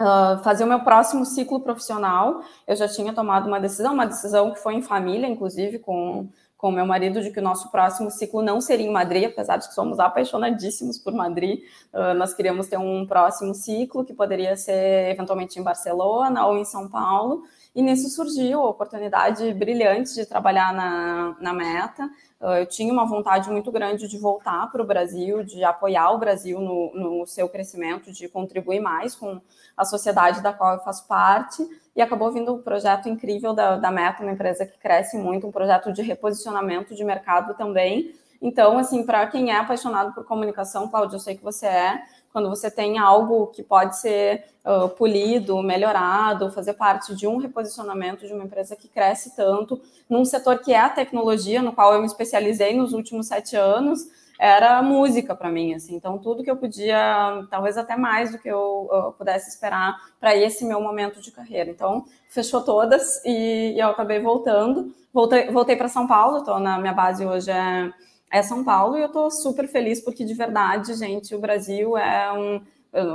Uh, 0.00 0.42
fazer 0.42 0.64
o 0.64 0.66
meu 0.66 0.80
próximo 0.80 1.24
ciclo 1.24 1.60
profissional. 1.60 2.40
Eu 2.66 2.74
já 2.74 2.88
tinha 2.88 3.12
tomado 3.12 3.46
uma 3.46 3.60
decisão, 3.60 3.92
uma 3.92 4.06
decisão 4.06 4.50
que 4.50 4.58
foi 4.58 4.74
em 4.74 4.82
família, 4.82 5.28
inclusive, 5.28 5.78
com 5.78 6.28
com 6.62 6.70
meu 6.70 6.86
marido 6.86 7.20
de 7.20 7.32
que 7.32 7.40
o 7.40 7.42
nosso 7.42 7.72
próximo 7.72 8.08
ciclo 8.08 8.40
não 8.40 8.60
seria 8.60 8.86
em 8.86 8.92
Madrid, 8.92 9.24
apesar 9.24 9.56
de 9.56 9.66
que 9.66 9.74
somos 9.74 9.98
apaixonadíssimos 9.98 10.96
por 10.96 11.12
Madrid. 11.12 11.60
Uh, 11.92 12.14
nós 12.14 12.32
queríamos 12.32 12.68
ter 12.68 12.78
um 12.78 13.04
próximo 13.04 13.52
ciclo 13.52 14.04
que 14.04 14.14
poderia 14.14 14.56
ser 14.56 15.10
eventualmente 15.10 15.58
em 15.58 15.62
Barcelona 15.62 16.46
ou 16.46 16.56
em 16.56 16.64
São 16.64 16.88
Paulo. 16.88 17.42
E 17.74 17.80
nisso 17.80 18.10
surgiu 18.10 18.60
a 18.60 18.68
oportunidade 18.68 19.52
brilhante 19.54 20.14
de 20.14 20.26
trabalhar 20.26 20.74
na, 20.74 21.36
na 21.40 21.54
Meta. 21.54 22.04
Uh, 22.38 22.58
eu 22.58 22.66
tinha 22.66 22.92
uma 22.92 23.06
vontade 23.06 23.50
muito 23.50 23.72
grande 23.72 24.06
de 24.06 24.18
voltar 24.18 24.70
para 24.70 24.82
o 24.82 24.86
Brasil, 24.86 25.42
de 25.42 25.64
apoiar 25.64 26.10
o 26.10 26.18
Brasil 26.18 26.60
no, 26.60 26.92
no 26.94 27.26
seu 27.26 27.48
crescimento, 27.48 28.12
de 28.12 28.28
contribuir 28.28 28.80
mais 28.80 29.14
com 29.14 29.40
a 29.74 29.84
sociedade 29.86 30.42
da 30.42 30.52
qual 30.52 30.74
eu 30.74 30.80
faço 30.80 31.06
parte 31.06 31.66
e 31.96 32.02
acabou 32.02 32.30
vindo 32.30 32.54
um 32.54 32.60
projeto 32.60 33.08
incrível 33.08 33.54
da, 33.54 33.76
da 33.76 33.90
Meta, 33.90 34.22
uma 34.22 34.32
empresa 34.32 34.66
que 34.66 34.78
cresce 34.78 35.16
muito, 35.16 35.46
um 35.46 35.52
projeto 35.52 35.92
de 35.92 36.02
reposicionamento 36.02 36.94
de 36.94 37.04
mercado 37.04 37.54
também. 37.54 38.14
Então, 38.40 38.76
assim, 38.76 39.04
para 39.04 39.26
quem 39.28 39.50
é 39.50 39.56
apaixonado 39.56 40.12
por 40.12 40.24
comunicação, 40.24 40.88
Cláudio, 40.88 41.16
eu 41.16 41.20
sei 41.20 41.36
que 41.36 41.44
você 41.44 41.66
é, 41.66 42.02
quando 42.32 42.48
você 42.48 42.70
tem 42.70 42.98
algo 42.98 43.48
que 43.48 43.62
pode 43.62 43.98
ser 43.98 44.44
uh, 44.64 44.88
polido, 44.88 45.62
melhorado, 45.62 46.50
fazer 46.50 46.74
parte 46.74 47.14
de 47.14 47.26
um 47.26 47.36
reposicionamento 47.36 48.26
de 48.26 48.32
uma 48.32 48.44
empresa 48.44 48.74
que 48.74 48.88
cresce 48.88 49.36
tanto, 49.36 49.80
num 50.08 50.24
setor 50.24 50.58
que 50.60 50.72
é 50.72 50.80
a 50.80 50.88
tecnologia, 50.88 51.60
no 51.60 51.72
qual 51.72 51.92
eu 51.94 52.00
me 52.00 52.06
especializei 52.06 52.74
nos 52.74 52.92
últimos 52.92 53.26
sete 53.26 53.54
anos, 53.56 54.06
era 54.38 54.82
música 54.82 55.36
para 55.36 55.50
mim, 55.50 55.74
assim. 55.74 55.94
Então, 55.94 56.18
tudo 56.18 56.42
que 56.42 56.50
eu 56.50 56.56
podia, 56.56 57.46
talvez 57.48 57.78
até 57.78 57.96
mais 57.96 58.32
do 58.32 58.38
que 58.38 58.48
eu, 58.48 59.14
pudesse 59.16 59.48
esperar 59.48 59.96
para 60.18 60.34
esse 60.34 60.64
meu 60.64 60.80
momento 60.80 61.20
de 61.20 61.30
carreira. 61.30 61.70
Então, 61.70 62.04
fechou 62.28 62.60
todas 62.62 63.24
e, 63.24 63.74
e 63.76 63.78
eu 63.78 63.88
acabei 63.88 64.18
voltando. 64.18 64.92
Voltei, 65.12 65.48
voltei 65.50 65.76
para 65.76 65.88
São 65.88 66.08
Paulo, 66.08 66.38
estou 66.38 66.58
na 66.58 66.76
minha 66.78 66.92
base 66.92 67.24
hoje 67.24 67.52
é, 67.52 67.92
é 68.32 68.42
São 68.42 68.64
Paulo 68.64 68.96
e 68.96 69.02
eu 69.02 69.06
estou 69.06 69.30
super 69.30 69.68
feliz 69.68 70.00
porque 70.00 70.24
de 70.24 70.34
verdade, 70.34 70.94
gente, 70.94 71.34
o 71.34 71.38
Brasil 71.38 71.96
é 71.96 72.32
um, 72.32 72.60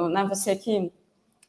né, 0.10 0.26
você 0.30 0.56
que 0.56 0.92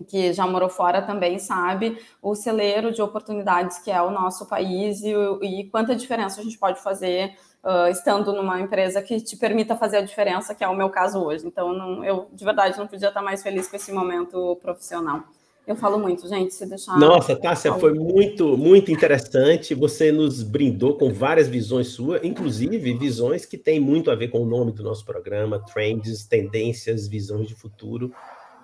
que 0.07 0.33
já 0.33 0.47
morou 0.47 0.69
fora 0.69 1.03
também 1.03 1.41
sabe 1.41 1.99
o 2.23 2.33
celeiro 2.33 2.93
de 2.93 3.03
oportunidades 3.03 3.81
que 3.81 3.91
é 3.91 4.01
o 4.01 4.13
nosso 4.13 4.47
país 4.47 5.03
e, 5.03 5.13
e 5.43 5.65
quanta 5.71 5.97
diferença 5.97 6.41
a 6.41 6.45
gente 6.45 6.57
pode 6.57 6.81
fazer 6.81 7.37
uh, 7.65 7.89
estando 7.91 8.33
numa 8.33 8.61
empresa 8.61 9.03
que 9.03 9.21
te 9.21 9.37
permita 9.37 9.77
fazer 9.77 9.99
a 9.99 10.03
diferença, 10.03 10.55
que 10.55 10.63
é 10.63 10.69
o 10.69 10.77
meu 10.77 10.91
caso 10.91 11.19
hoje. 11.21 11.47
Então, 11.47 11.73
não, 11.73 12.05
eu 12.05 12.29
de 12.33 12.45
verdade 12.45 12.79
não 12.79 12.87
podia 12.87 13.09
estar 13.09 13.23
mais 13.23 13.43
feliz 13.43 13.69
com 13.69 13.77
esse 13.77 13.93
momento 13.93 14.57
profissional. 14.63 15.25
Eu 15.69 15.77
falo 15.77 15.99
muito, 15.99 16.27
gente, 16.27 16.55
se 16.55 16.65
deixar. 16.65 16.99
Nossa, 16.99 17.37
Tássia, 17.37 17.75
foi 17.75 17.93
muito, 17.93 18.57
muito 18.57 18.91
interessante. 18.91 19.75
Você 19.75 20.11
nos 20.11 20.43
brindou 20.43 20.97
com 20.97 21.13
várias 21.13 21.47
visões 21.47 21.89
suas, 21.89 22.25
inclusive 22.25 22.95
visões 22.95 23.45
que 23.45 23.59
têm 23.59 23.79
muito 23.79 24.11
a 24.11 24.15
ver 24.15 24.29
com 24.29 24.41
o 24.41 24.47
nome 24.47 24.73
do 24.73 24.83
nosso 24.83 25.05
programa, 25.05 25.63
Trends, 25.63 26.25
Tendências, 26.25 27.07
Visões 27.07 27.47
de 27.47 27.55
Futuro. 27.55 28.11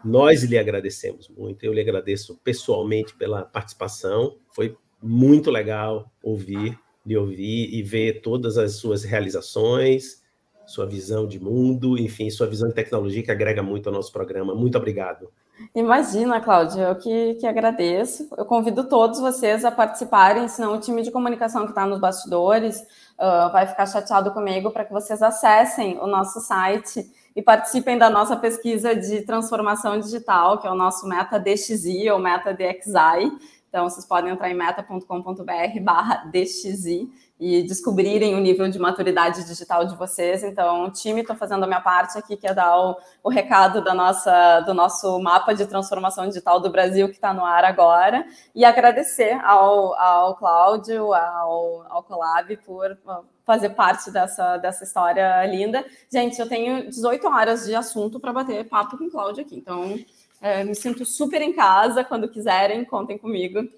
Nós 0.03 0.45
lhe 0.45 0.57
agradecemos 0.57 1.29
muito. 1.29 1.63
Eu 1.63 1.75
lhe 1.75 1.81
agradeço 1.83 2.41
pessoalmente 2.43 3.15
pela 3.15 3.45
participação. 3.45 4.39
Foi 4.51 4.75
muito 5.03 5.51
legal 5.51 6.11
ouvir 6.23 6.79
de 7.05 7.19
ouvir 7.19 7.69
e 7.71 7.83
ver 7.83 8.23
todas 8.23 8.57
as 8.57 8.77
suas 8.77 9.05
realizações, 9.05 10.23
sua 10.67 10.87
visão 10.87 11.29
de 11.29 11.39
mundo, 11.39 11.99
enfim, 11.99 12.31
sua 12.31 12.47
visão 12.47 12.67
de 12.71 12.75
tecnologia 12.75 13.23
que 13.23 13.31
agrega 13.31 13.63
muito 13.63 13.91
ao 13.91 13.95
nosso 13.95 14.11
programa. 14.11 14.55
Muito 14.55 14.79
obrigado. 14.79 15.31
Imagina, 15.75 16.41
Cláudia, 16.41 16.83
eu 16.83 16.97
que, 16.97 17.35
que 17.35 17.47
agradeço. 17.47 18.29
Eu 18.37 18.45
convido 18.45 18.85
todos 18.85 19.21
vocês 19.21 19.65
a 19.65 19.71
participarem, 19.71 20.49
senão 20.49 20.75
o 20.75 20.81
time 20.81 21.03
de 21.03 21.11
comunicação 21.11 21.63
que 21.63 21.71
está 21.71 21.87
nos 21.87 22.01
bastidores 22.01 22.81
uh, 22.81 23.53
vai 23.53 23.67
ficar 23.67 23.87
chateado 23.87 24.33
comigo 24.33 24.71
para 24.71 24.85
que 24.85 24.93
vocês 24.93 25.23
acessem 25.23 25.99
o 26.01 26.07
nosso 26.07 26.41
site 26.41 27.09
e 27.37 27.43
participem 27.43 27.99
da 27.99 28.11
nossa 28.11 28.37
pesquisa 28.37 28.95
de 28.95 29.23
transformação 29.23 29.99
digital, 29.99 30.59
que 30.59 30.67
é 30.67 30.71
o 30.71 30.77
nosso 30.77 31.07
Meta 31.09 31.39
DXI 31.39 32.11
ou 32.11 32.19
Meta 32.19 32.53
DXI. 32.53 33.55
Então, 33.69 33.89
vocês 33.89 34.07
podem 34.07 34.33
entrar 34.33 34.51
em 34.51 34.55
meta.com.br 34.55 35.81
barra 35.83 36.25
DXI 36.27 37.11
e 37.45 37.63
descobrirem 37.63 38.35
o 38.35 38.41
nível 38.41 38.71
de 38.71 38.79
maturidade 38.79 39.45
digital 39.45 39.85
de 39.85 39.95
vocês. 39.97 40.43
Então, 40.43 40.91
time 40.91 41.21
está 41.21 41.35
fazendo 41.35 41.63
a 41.65 41.67
minha 41.67 41.81
parte 41.81 42.17
aqui, 42.17 42.39
que 42.39 42.47
é 42.47 42.55
dar 42.55 42.75
o, 42.81 42.97
o, 43.23 43.29
recado 43.29 43.85
da 43.85 43.93
nossa, 43.93 44.61
do 44.61 44.73
nosso 44.73 45.21
mapa 45.21 45.53
de 45.55 45.67
transformação 45.67 46.27
digital 46.27 46.59
do 46.59 46.71
Brasil, 46.71 47.07
que 47.09 47.17
está 47.17 47.35
no 47.35 47.45
ar 47.45 47.63
agora, 47.63 48.27
e 48.55 48.65
agradecer 48.65 49.39
ao, 49.45 49.95
ao 49.95 50.37
Cláudio, 50.37 51.13
ao, 51.13 51.85
ao 51.91 52.03
Colab, 52.03 52.57
por 52.65 52.97
fazer 53.45 53.71
parte 53.71 54.11
dessa, 54.11 54.57
dessa 54.57 54.83
história 54.83 55.45
linda. 55.45 55.85
Gente, 56.11 56.41
eu 56.41 56.49
tenho 56.49 56.89
18 56.89 57.27
horas 57.27 57.67
de 57.67 57.75
assunto 57.75 58.19
para 58.19 58.33
bater 58.33 58.67
papo 58.67 58.97
com 58.97 59.05
o 59.05 59.11
Cláudio 59.11 59.45
aqui, 59.45 59.55
então 59.55 59.99
é, 60.41 60.65
me 60.65 60.75
sinto 60.75 61.05
super 61.05 61.43
em 61.43 61.53
casa. 61.53 62.03
Quando 62.03 62.27
quiserem, 62.27 62.87
contem 62.87 63.19
comigo. 63.19 63.69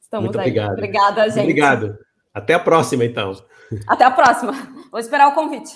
Estamos 0.00 0.28
Muito 0.28 0.40
aí. 0.40 0.46
Obrigado. 0.48 0.72
Obrigada, 0.72 1.28
gente. 1.28 1.40
Obrigado. 1.40 2.09
Até 2.32 2.54
a 2.54 2.58
próxima, 2.58 3.04
então. 3.04 3.32
Até 3.86 4.04
a 4.04 4.10
próxima. 4.10 4.52
Vou 4.90 5.00
esperar 5.00 5.28
o 5.28 5.34
convite. 5.34 5.72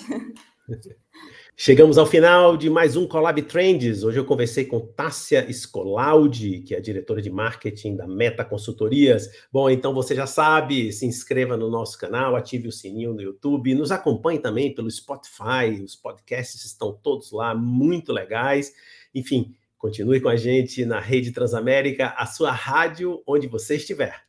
Chegamos 1.57 1.97
ao 1.97 2.05
final 2.05 2.57
de 2.57 2.69
mais 2.69 2.97
um 2.97 3.07
Collab 3.07 3.41
Trends. 3.43 4.03
Hoje 4.03 4.19
eu 4.19 4.25
conversei 4.25 4.65
com 4.65 4.79
Tássia 4.79 5.51
Scolaudi, 5.53 6.59
que 6.59 6.75
é 6.75 6.77
a 6.77 6.81
diretora 6.81 7.21
de 7.21 7.29
marketing 7.29 7.95
da 7.95 8.05
Meta 8.05 8.43
Consultorias. 8.43 9.29
Bom, 9.51 9.69
então 9.69 9.93
você 9.93 10.13
já 10.13 10.27
sabe, 10.27 10.91
se 10.91 11.05
inscreva 11.05 11.55
no 11.55 11.69
nosso 11.69 11.97
canal, 11.97 12.35
ative 12.35 12.67
o 12.67 12.73
sininho 12.73 13.13
no 13.13 13.21
YouTube, 13.21 13.73
nos 13.73 13.89
acompanhe 13.89 14.39
também 14.39 14.75
pelo 14.75 14.91
Spotify, 14.91 15.81
os 15.81 15.95
podcasts 15.95 16.65
estão 16.65 16.91
todos 16.91 17.31
lá, 17.31 17.55
muito 17.55 18.11
legais. 18.11 18.73
Enfim, 19.13 19.55
Continue 19.85 20.19
com 20.19 20.29
a 20.29 20.35
gente 20.35 20.83
na 20.83 20.99
Rede 20.99 21.31
Transamérica, 21.31 22.15
a 22.17 22.25
sua 22.25 22.51
rádio 22.51 23.21
onde 23.27 23.45
você 23.45 23.75
estiver. 23.75 24.19